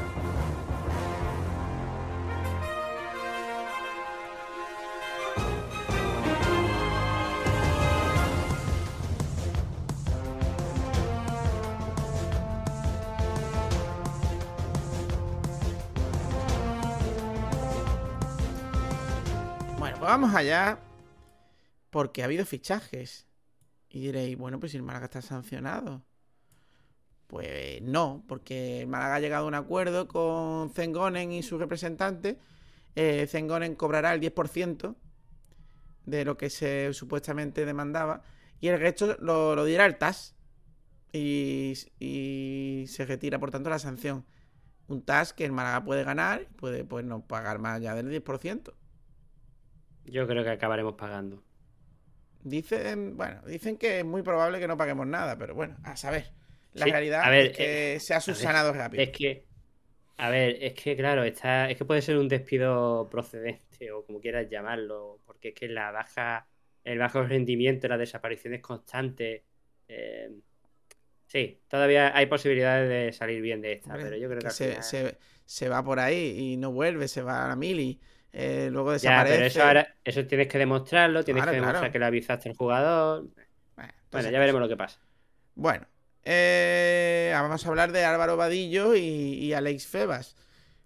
[20.04, 20.80] Vamos allá.
[21.90, 23.28] Porque ha habido fichajes.
[23.90, 26.04] Y diréis, bueno, pues si el Málaga está sancionado.
[27.28, 32.40] Pues no, porque el Málaga ha llegado a un acuerdo con Zengonen y su representante.
[32.96, 34.96] Eh, Zengonen cobrará el 10%
[36.06, 38.24] de lo que se supuestamente demandaba.
[38.60, 40.36] Y el resto lo, lo dirá el TAS.
[41.12, 44.26] Y, y, se retira, por tanto, la sanción.
[44.88, 48.74] Un TAS que el Málaga puede ganar, puede pues, no pagar más allá del 10%.
[50.06, 51.44] Yo creo que acabaremos pagando.
[52.44, 56.32] Dicen, bueno, dicen que es muy probable que no paguemos nada, pero bueno, a saber.
[56.74, 59.04] La realidad es que eh, se ha subsanado rápido.
[59.04, 59.46] Es que,
[60.18, 64.20] a ver, es que claro, está, es que puede ser un despido procedente o como
[64.20, 66.48] quieras llamarlo, porque es que la baja,
[66.84, 69.44] el bajo rendimiento, las desapariciones constantes,
[69.88, 70.32] eh,
[71.28, 75.18] sí, todavía hay posibilidades de salir bien de esta, pero yo creo que, se, se,
[75.46, 78.00] se, va por ahí y no vuelve, se va a la mili
[78.34, 79.50] eh, luego desaparece.
[79.50, 83.28] Ya, pero eso, eso tienes que demostrarlo, tienes que demostrar que le avisaste al jugador.
[84.12, 85.00] Bueno, ya veremos lo que pasa.
[85.56, 85.88] Bueno,
[86.24, 90.36] eh, vamos a hablar de Álvaro Vadillo y, Alex Febas.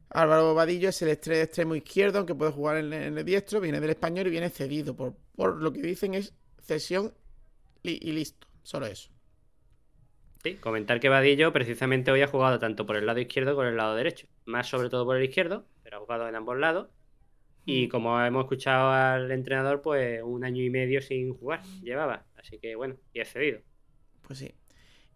[0.09, 4.27] Álvaro Vadillo es el extremo izquierdo, aunque puede jugar en, el diestro, viene del español
[4.27, 4.95] y viene cedido.
[4.95, 7.13] Por, por lo que dicen es cesión
[7.83, 9.09] y, listo, solo eso.
[10.43, 13.67] Sí, comentar que Vadillo precisamente hoy ha jugado tanto por el lado izquierdo como por
[13.67, 14.27] el lado derecho.
[14.45, 16.87] Más sobre todo por el izquierdo, pero ha jugado en ambos lados.
[17.67, 17.89] Y mm.
[17.89, 22.25] como hemos escuchado al entrenador, pues un año y medio sin jugar llevaba.
[22.37, 23.59] Así que bueno, y ha cedido.
[24.21, 24.55] Pues sí.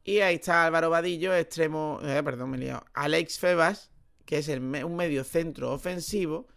[0.04, 2.00] Y ahí está Álvaro Vadillo, extremo.
[2.04, 2.84] Eh, perdón, me he liado.
[2.94, 3.90] Alex Febas,
[4.26, 6.48] que es el un medio centro ofensivo.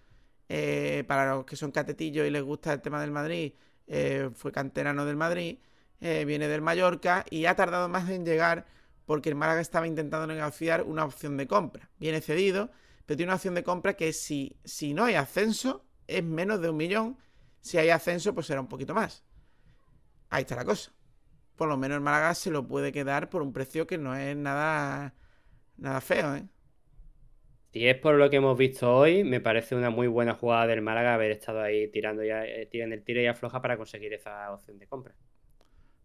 [0.48, 3.54] Eh, para los que son catetillos y les gusta el tema del Madrid,
[3.86, 5.58] eh, fue canterano del Madrid.
[6.00, 8.66] viene del Mallorca y ha tardado más en llegar
[9.06, 11.88] porque el Málaga estaba intentando negociar una opción de compra.
[11.98, 12.70] Viene cedido
[13.06, 16.70] pero tiene una opción de compra que si, si no hay ascenso es menos de
[16.70, 17.18] un millón.
[17.60, 19.24] Si hay ascenso, pues será un poquito más.
[20.30, 20.92] Ahí está la cosa.
[21.56, 24.36] Por lo menos el Málaga se lo puede quedar por un precio que no es
[24.36, 25.14] nada,
[25.76, 26.48] nada feo, ¿eh?
[27.72, 30.80] Si es por lo que hemos visto hoy, me parece una muy buena jugada del
[30.80, 34.52] Málaga haber estado ahí tirando ya, eh, tirando el tiro y afloja para conseguir esa
[34.52, 35.16] opción de compra.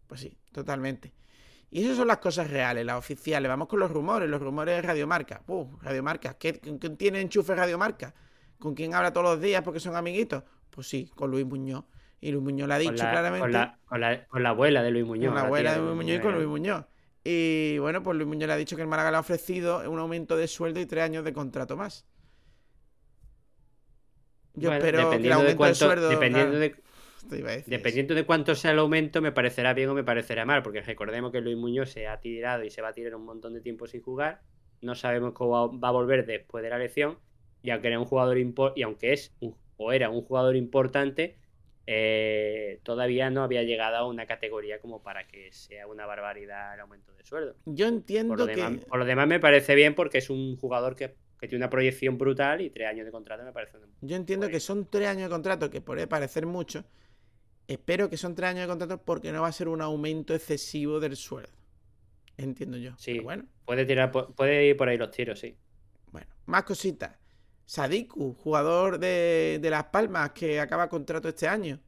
[0.08, 1.12] Pues sí, totalmente.
[1.70, 3.48] Y esas son las cosas reales, las oficiales.
[3.48, 5.42] Vamos con los rumores, los rumores de Radiomarca.
[5.46, 6.34] Uh, Radiomarca.
[6.34, 8.12] ¿Quién tiene enchufe Radiomarca?
[8.58, 10.42] ¿Con quién habla todos los días porque son amiguitos?
[10.70, 11.84] Pues sí, con Luis Muñoz.
[12.20, 13.40] Y Luis Muñoz le ha dicho claramente.
[13.40, 13.78] Con la,
[14.28, 15.32] con, la, abuela de Luis Muñoz.
[15.32, 16.84] Con la abuela de Luis Muñoz y con Luis Muñoz.
[17.22, 19.98] Y bueno, pues Luis Muñoz le ha dicho que el Málaga le ha ofrecido un
[19.98, 22.04] aumento de sueldo y tres años de contrato más.
[24.54, 26.08] Yo espero que el aumento de, sueldo.
[26.08, 26.74] Dependiendo de
[27.66, 31.32] Dependiendo de cuánto sea el aumento, me parecerá bien o me parecerá mal, porque recordemos
[31.32, 33.86] que Luis Muñoz se ha tirado y se va a tirar un montón de tiempo
[33.86, 34.40] sin jugar.
[34.80, 37.18] No sabemos cómo va a volver después de la elección.
[37.62, 39.34] Y aunque era un jugador y aunque es
[39.76, 41.36] o era un jugador importante,
[41.86, 46.80] eh, todavía no había llegado a una categoría como para que sea una barbaridad el
[46.80, 47.56] aumento de sueldo.
[47.64, 48.80] Yo entiendo que.
[48.88, 52.60] por lo demás me parece bien porque es un jugador que, tiene una proyección brutal
[52.60, 53.78] y tres años de contrato me parece.
[54.02, 56.84] Yo entiendo que son tres años de contrato, que puede parecer mucho,
[57.70, 60.98] Espero que son tres años de contrato porque no va a ser un aumento excesivo
[60.98, 61.52] del sueldo.
[62.36, 62.96] Entiendo yo.
[62.98, 63.44] Sí, bueno.
[63.64, 65.56] Puede, tirar, puede ir por ahí los tiros, sí.
[66.10, 67.16] Bueno, más cositas.
[67.66, 71.78] Sadiku, jugador de, Las Palmas que acaba contrato este año,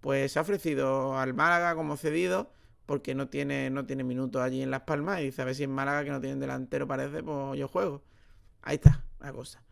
[0.00, 2.54] pues se ha ofrecido al Málaga como cedido
[2.86, 5.64] porque no tiene, no tiene minutos allí en Las Palmas y dice a ver si
[5.64, 8.02] en Málaga que no tienen delantero parece, pues yo juego.
[8.62, 9.62] Ahí está la cosa.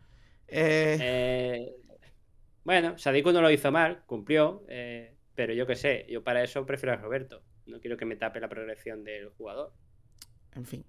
[0.47, 0.97] Eh...
[1.01, 1.75] eh
[2.63, 6.65] Bueno, Sadiku no lo hizo mal, cumplió, eh, pero yo qué sé, yo para eso
[6.65, 7.41] prefiero a Roberto.
[7.65, 9.71] No quiero que me tape la progresión del jugador.
[10.53, 10.83] En fin.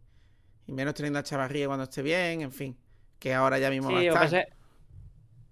[0.67, 2.77] Y menos teniendo a Chavarría cuando esté bien, en fin.
[3.21, 4.49] Que ahora ya mismo va a estar.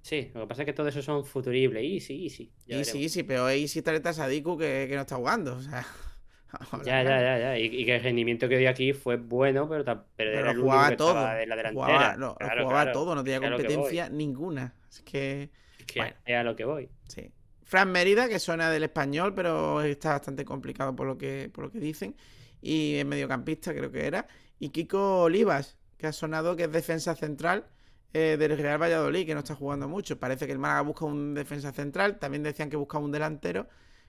[0.02, 1.80] Sí, lo que pasa es que todo eso son futuribles.
[1.80, 2.52] Easy, easy.
[2.66, 5.54] Easy, easy, pero easy talenta Sadiku que, que no está jugando.
[5.54, 5.86] O sea.
[6.84, 7.58] Ya, ya, ya, ya.
[7.58, 11.14] Y, que el rendimiento que dio aquí fue bueno, pero, pero, pero jugaba todo.
[11.34, 12.16] De la delantera.
[12.62, 14.74] Jugaba, todo, no tenía competencia ninguna.
[14.90, 15.50] Es que.
[15.78, 15.86] Es
[16.24, 16.88] que a lo que voy.
[17.06, 17.30] Sí.
[17.68, 21.70] Fran Mérida, que suena del español, pero está bastante complicado por lo que, por lo
[21.70, 22.16] que dicen.
[22.60, 24.26] Y es mediocampista, creo que era.
[24.58, 27.66] Y Kiko Olivas, que ha sonado que es defensa central
[28.12, 30.18] eh, del Real Valladolid, que no está jugando mucho.
[30.18, 32.18] Parece que el Málaga busca un defensa central.
[32.18, 33.68] También decían que buscaba un delantero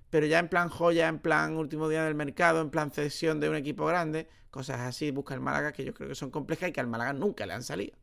[0.10, 3.50] pero ya en plan joya, en plan último día del mercado, en plan cesión de
[3.50, 6.72] un equipo grande, cosas así busca el Málaga que yo creo que son complejas y
[6.72, 7.98] que al Málaga nunca le han salido.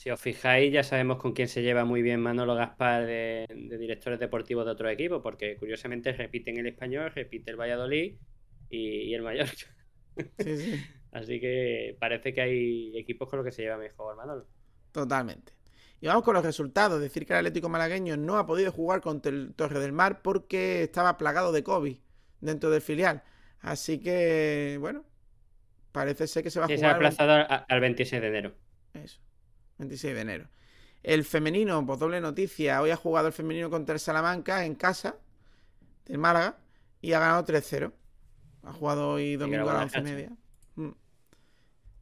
[0.00, 3.46] Si os fijáis, ya sabemos con quién se lleva muy bien Manolo Gaspar de,
[3.78, 8.14] directores deportivos de otro equipo, porque curiosamente repiten el español, repite el Valladolid
[8.70, 9.66] y, el Mallorca.
[11.12, 14.46] Así que parece que hay equipos con los que se lleva mejor Manolo.
[14.90, 15.52] Totalmente.
[16.00, 16.98] Y vamos con los resultados.
[16.98, 20.82] Decir que el Atlético Malagueño no ha podido jugar contra el Torre del Mar porque
[20.82, 21.98] estaba plagado de COVID
[22.40, 23.22] dentro del filial.
[23.60, 25.04] Así que, bueno,
[25.92, 26.78] parece ser que se va a jugar.
[26.78, 28.54] Se ha aplazado al 26 de enero.
[28.94, 29.20] Eso,
[29.80, 30.48] 26 de enero.
[31.02, 32.80] El femenino, pues doble noticia.
[32.80, 35.16] Hoy ha jugado el femenino contra el Salamanca en casa
[36.04, 36.58] del Málaga
[37.00, 37.92] y ha ganado 3-0.
[38.62, 40.32] Ha jugado hoy domingo a las 11 y media.
[40.74, 40.90] Mm.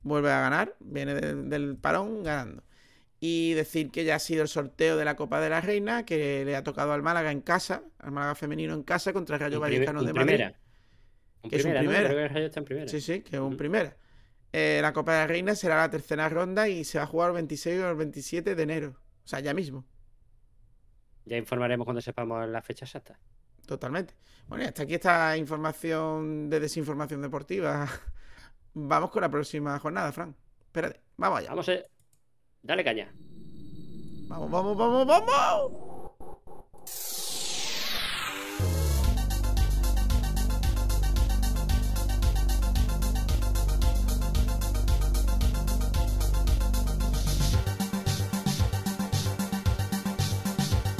[0.02, 2.64] Vuelve a ganar, viene del parón ganando.
[3.20, 6.44] Y decir que ya ha sido el sorteo de la Copa de la Reina, que
[6.44, 9.60] le ha tocado al Málaga en casa, al Málaga femenino en casa contra el Rayo
[9.60, 10.34] Vallecano de Madrid.
[10.34, 10.54] Primera.
[11.48, 12.08] que es un primera.
[12.08, 12.88] Creo que el Rayo está en primera.
[12.88, 13.96] Sí, sí, que es un primera.
[14.52, 17.30] Eh, la Copa de la Reina será la tercera ronda y se va a jugar
[17.30, 18.96] el 26 o el 27 de enero.
[19.24, 19.84] O sea, ya mismo.
[21.24, 23.18] Ya informaremos cuando sepamos la fecha exacta.
[23.66, 24.14] Totalmente.
[24.46, 27.86] Bueno, y hasta aquí esta información de desinformación deportiva.
[28.72, 30.34] Vamos con la próxima jornada, Fran.
[30.66, 31.50] Espérate, vamos allá.
[31.50, 31.72] Vamos a...
[32.62, 33.12] Dale caña.
[34.28, 35.87] Vamos, vamos, vamos, vamos.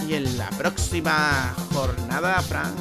[0.08, 2.72] Y en la próxima jornada, Fran.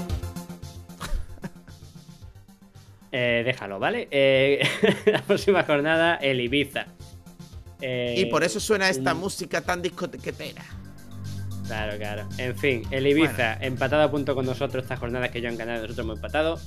[3.11, 4.07] eh, déjalo, ¿vale?
[4.11, 4.65] Eh,
[5.05, 6.85] la próxima jornada, el Ibiza
[7.81, 10.63] y por eso suena esta música tan discotequetera.
[11.65, 12.27] Claro, claro.
[12.37, 15.81] En fin, el Ibiza empatado a punto con nosotros esta jornada que yo han ganado,
[15.81, 16.59] nosotros hemos empatado.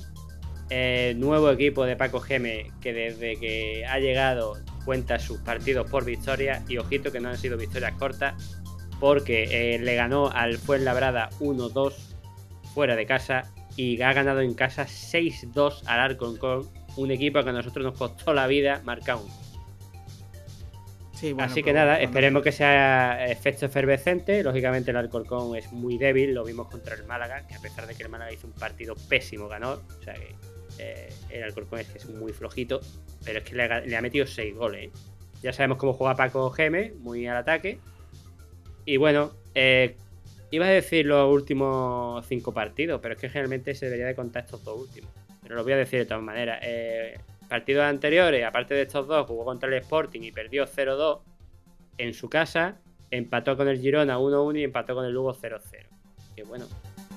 [0.69, 6.05] Eh, nuevo equipo de Paco Geme que desde que ha llegado cuenta sus partidos por
[6.05, 8.60] victoria y ojito que no han sido victorias cortas
[9.01, 11.93] porque eh, le ganó al Fuenlabrada 1-2
[12.73, 17.53] fuera de casa y ha ganado en casa 6-2 al Arconcon, un equipo que a
[17.53, 19.27] nosotros nos costó la vida marcar un
[21.39, 24.41] Así que nada, esperemos que sea efecto efervescente.
[24.43, 27.93] Lógicamente el Alcorcón es muy débil, lo vimos contra el Málaga, que a pesar de
[27.93, 29.73] que el Málaga hizo un partido pésimo, ganó.
[29.73, 30.35] O sea que
[30.79, 32.81] eh, el Alcorcón es que es muy flojito,
[33.23, 34.85] pero es que le ha, metido 6 goles.
[34.85, 34.91] ¿eh?
[35.43, 37.79] Ya sabemos cómo juega Paco Geme, muy al ataque.
[38.85, 39.95] Y bueno, eh,
[40.51, 44.45] iba a decir los últimos 5 partidos, pero es que generalmente se debería de contar
[44.45, 45.11] estos dos últimos.
[45.41, 46.59] Pero lo voy a decir de todas maneras.
[46.63, 51.21] Eh, partidos anteriores, aparte de estos dos, jugó contra el Sporting y perdió 0-2
[51.97, 52.79] en su casa,
[53.11, 55.61] empató con el Girona 1-1 y empató con el Lugo 0-0.
[56.35, 56.65] Que bueno,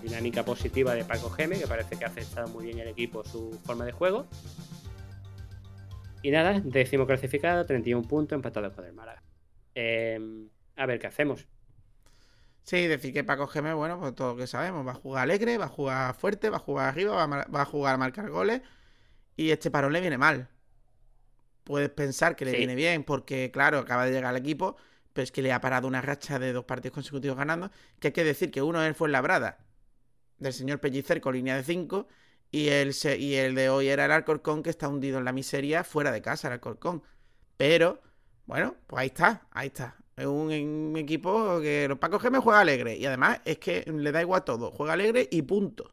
[0.03, 3.59] dinámica positiva de Paco Geme, que parece que ha aceptado muy bien el equipo su
[3.65, 4.27] forma de juego.
[6.23, 9.23] Y nada, décimo clasificado, 31 puntos, empatado con el Málaga.
[9.75, 11.47] Em, a ver qué hacemos.
[12.65, 15.59] Sí, decir que Paco Geme, bueno, pues todo lo que sabemos, va a jugar alegre,
[15.59, 18.63] va a jugar fuerte, va a jugar arriba, va va a jugar a marcar goles
[19.37, 20.49] y este parón le viene mal.
[21.65, 24.77] Puedes pensar que le viene bien porque, claro, acaba de llegar al equipo,
[25.13, 28.13] pero es que le ha parado una racha de dos partidos consecutivos ganando, que hay
[28.13, 29.59] que decir que uno fue en la brada
[30.39, 32.09] del señor Pellicer con línea de 5
[32.51, 35.85] y el, y el de hoy era el Alcorcón que está hundido en la miseria
[35.85, 37.03] fuera de casa, el Alcorcón.
[37.57, 38.03] Pero,
[38.47, 40.04] bueno, pues ahí está, ahí está.
[40.17, 44.21] Es un, equipo que los Paco me juega alegre y además es que le da
[44.21, 45.93] igual todo, juega alegre y punto.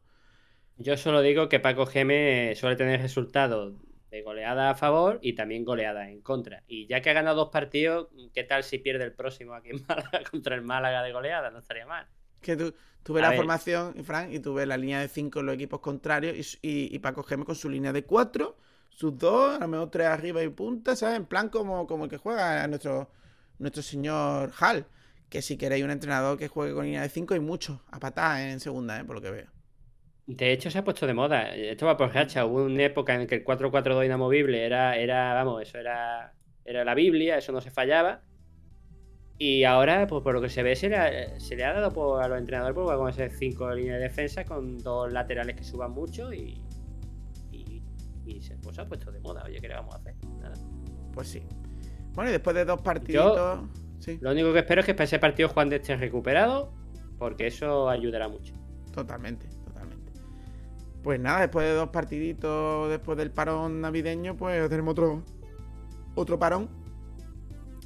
[0.76, 3.74] Yo solo digo que Paco Geme suele tener resultados
[4.10, 6.62] de goleada a favor y también goleada en contra.
[6.66, 9.82] Y ya que ha ganado dos partidos, ¿qué tal si pierde el próximo aquí en
[9.88, 11.50] Málaga contra el Málaga de goleada?
[11.50, 12.06] No estaría mal.
[12.40, 12.74] Que tú,
[13.12, 16.58] ves la formación, Frank, y tú ves la línea de cinco en los equipos contrarios
[16.60, 18.56] y, Paco Geme con su línea de cuatro,
[18.88, 21.16] sus dos, a lo mejor tres arriba y punta, ¿sabes?
[21.16, 23.10] En plan como, como el que juega nuestro,
[23.62, 24.86] nuestro señor Hall
[25.32, 28.42] que si queréis un entrenador que juegue con línea de 5 hay muchos a patar
[28.42, 29.04] en segunda, ¿eh?
[29.04, 29.46] por lo que veo.
[30.26, 31.54] De hecho, se ha puesto de moda.
[31.54, 32.44] Esto va por hacha.
[32.44, 36.34] Hubo una época en que el 4-4-2 inamovible era, era, vamos, eso era,
[36.66, 38.20] era la Biblia, eso no se fallaba.
[39.38, 41.92] Y ahora, pues por lo que se ve, se le ha, se le ha dado
[41.92, 45.64] por, a los entrenadores por con ese 5 líneas de defensa con dos laterales que
[45.64, 46.60] suban mucho y,
[47.50, 49.44] y, se, pues, ha puesto de moda.
[49.46, 50.14] Oye, ¿qué le vamos a hacer?
[50.40, 50.54] Nada.
[51.14, 51.42] Pues sí.
[52.14, 53.60] Bueno, y después de dos partiditos.
[53.98, 54.18] sí.
[54.20, 56.72] Lo único que espero es que para ese partido Juan de esté recuperado,
[57.18, 58.54] porque eso ayudará mucho.
[58.92, 59.46] Totalmente.
[61.02, 65.22] Pues nada, después de dos partiditos, después del parón navideño, pues tenemos otro,
[66.14, 66.68] otro parón.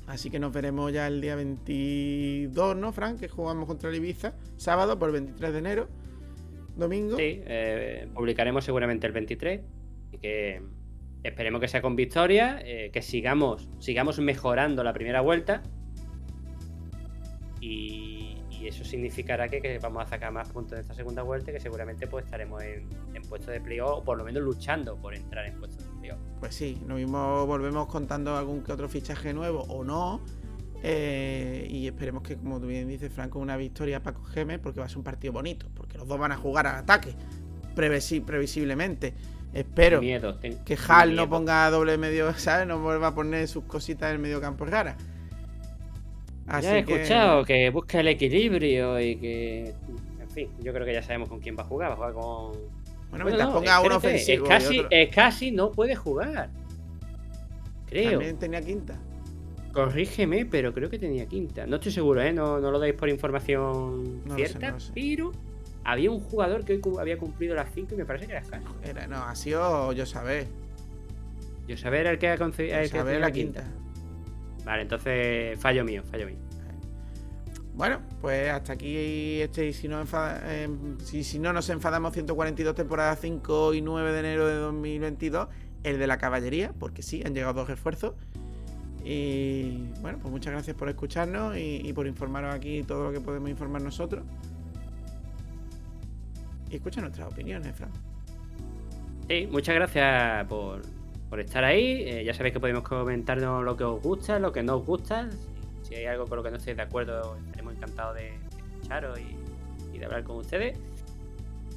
[0.07, 3.19] Así que nos veremos ya el día 22, ¿no, Frank?
[3.19, 5.89] Que jugamos contra el Ibiza, sábado por el 23 de enero,
[6.77, 7.17] domingo.
[7.17, 9.63] Sí, eh, publicaremos seguramente el 23.
[10.13, 10.63] Y que
[11.23, 15.63] esperemos que sea con victoria, eh, que sigamos, sigamos mejorando la primera vuelta.
[17.61, 21.55] Y y eso significará que, vamos a sacar más puntos de esta segunda vuelta y
[21.55, 25.15] que seguramente pues estaremos en, en puestos de playoff o por lo menos luchando por
[25.15, 26.19] entrar en puestos de playoff.
[26.41, 30.21] Pues sí, lo mismo volvemos contando algún que otro fichaje nuevo o no.
[30.83, 34.87] Eh, y esperemos que, como tú bien dices, Franco, una victoria para Gemes porque va
[34.87, 37.15] a ser un partido bonito, porque los dos van a jugar al ataque,
[37.75, 39.15] previsiblemente.
[39.59, 42.67] Espero que Hal no ponga doble medio, ¿sabes?
[42.67, 44.97] No vuelva a poner sus cositas en el medio campo rara
[46.61, 47.71] ya he escuchado que...
[47.71, 49.75] busca el equilibrio y que.
[50.21, 51.91] En fin, yo creo que ya sabemos con quién va a jugar.
[51.91, 52.53] Va a jugar con.
[53.11, 54.45] Bueno, mientras ponga uno ofensivo.
[54.45, 56.51] Es casi, es casi no puede jugar.
[57.87, 58.13] Creo.
[58.13, 58.95] También tenía quinta.
[59.73, 61.67] Corrígeme, pero creo que tenía quinta.
[61.67, 62.33] No estoy seguro, ¿eh?
[62.33, 65.33] No, no lo dais por información cierta, pero
[65.87, 68.61] había un jugador que hoy había cumplido las 5 y me parece que era Scar.
[68.83, 70.49] Era, no, ha sido yo saber.
[71.69, 72.77] Yo saber era el que ha conseguido
[73.21, 73.65] la quinta.
[74.65, 76.37] Vale, entonces fallo mío, fallo mío.
[77.75, 80.69] Bueno, pues hasta aquí este, si no, eh,
[81.05, 85.49] si, si, no nos enfadamos 142 temporadas 5 y 9 de enero de 2022,
[85.85, 88.15] el de la caballería, porque sí, han llegado dos refuerzos.
[89.05, 93.51] Y bueno, pues muchas gracias por escucharnos y, por informaros aquí todo lo que podemos
[93.51, 94.25] informar nosotros.
[96.77, 97.91] Escucha nuestras opiniones, Fran.
[99.29, 100.83] Sí, muchas gracias por,
[101.29, 102.03] por estar ahí.
[102.07, 105.29] Eh, ya sabéis que podemos comentarnos lo que os gusta, lo que no os gusta.
[105.83, 108.39] Si, hay algo con lo que no estéis de acuerdo, estaremos encantados de,
[108.75, 110.79] escucharos y, de hablar con ustedes.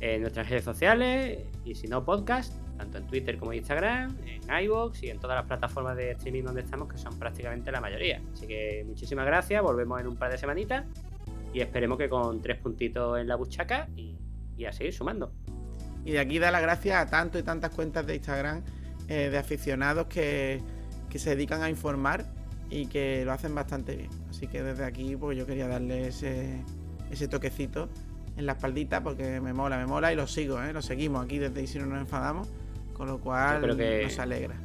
[0.02, 4.64] En nuestras redes sociales y si no, podcast, tanto en Twitter como en Instagram, en
[4.64, 8.22] iVoox y en todas las plataformas de streaming donde estamos, que son prácticamente la mayoría.
[8.34, 10.86] Así que muchísimas gracias, volvemos en un par de semanitas
[11.54, 13.88] y esperemos que con tres puntitos en la buchaca
[14.60, 15.32] y a seguir sumando.
[16.06, 18.62] Y de aquí da las gracias a tanto y tantas cuentas de Instagram
[19.08, 20.62] eh, de aficionados que,
[21.16, 22.26] se dedican a informar
[22.70, 24.10] y que lo hacen bastante bien.
[24.30, 26.64] Así que desde aquí pues yo quería darle ese,
[27.10, 27.90] ese toquecito
[28.38, 30.72] en la espaldita porque me mola, me mola y lo sigo, ¿eh?
[30.72, 32.48] lo seguimos aquí desde y si no nos enfadamos,
[32.94, 34.56] con lo cual nos alegra.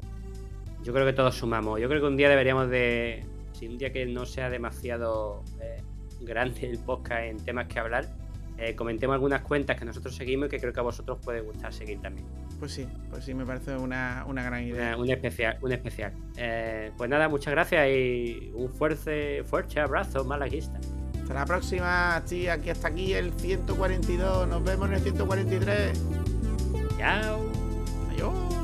[0.82, 1.80] Yo creo que todos sumamos.
[1.80, 5.82] Yo creo que un día deberíamos de, si un día que no sea demasiado eh,
[6.20, 8.23] grande el podcast en temas que hablar,
[8.56, 11.72] eh, comentemos algunas cuentas que nosotros seguimos y que creo que a vosotros puede gustar
[11.72, 12.26] seguir también.
[12.58, 14.96] Pues sí, pues sí, me parece una, gran idea.
[14.96, 16.12] un especial, un especial.
[16.36, 20.78] Eh, pues nada, muchas gracias y un fuerte, fuerte abrazo malaguista.
[21.20, 24.46] Hasta la próxima, sí, aquí hasta aquí el 142.
[24.46, 26.02] Nos vemos en el 143.
[26.98, 27.50] Chao.
[28.10, 28.63] Adiós.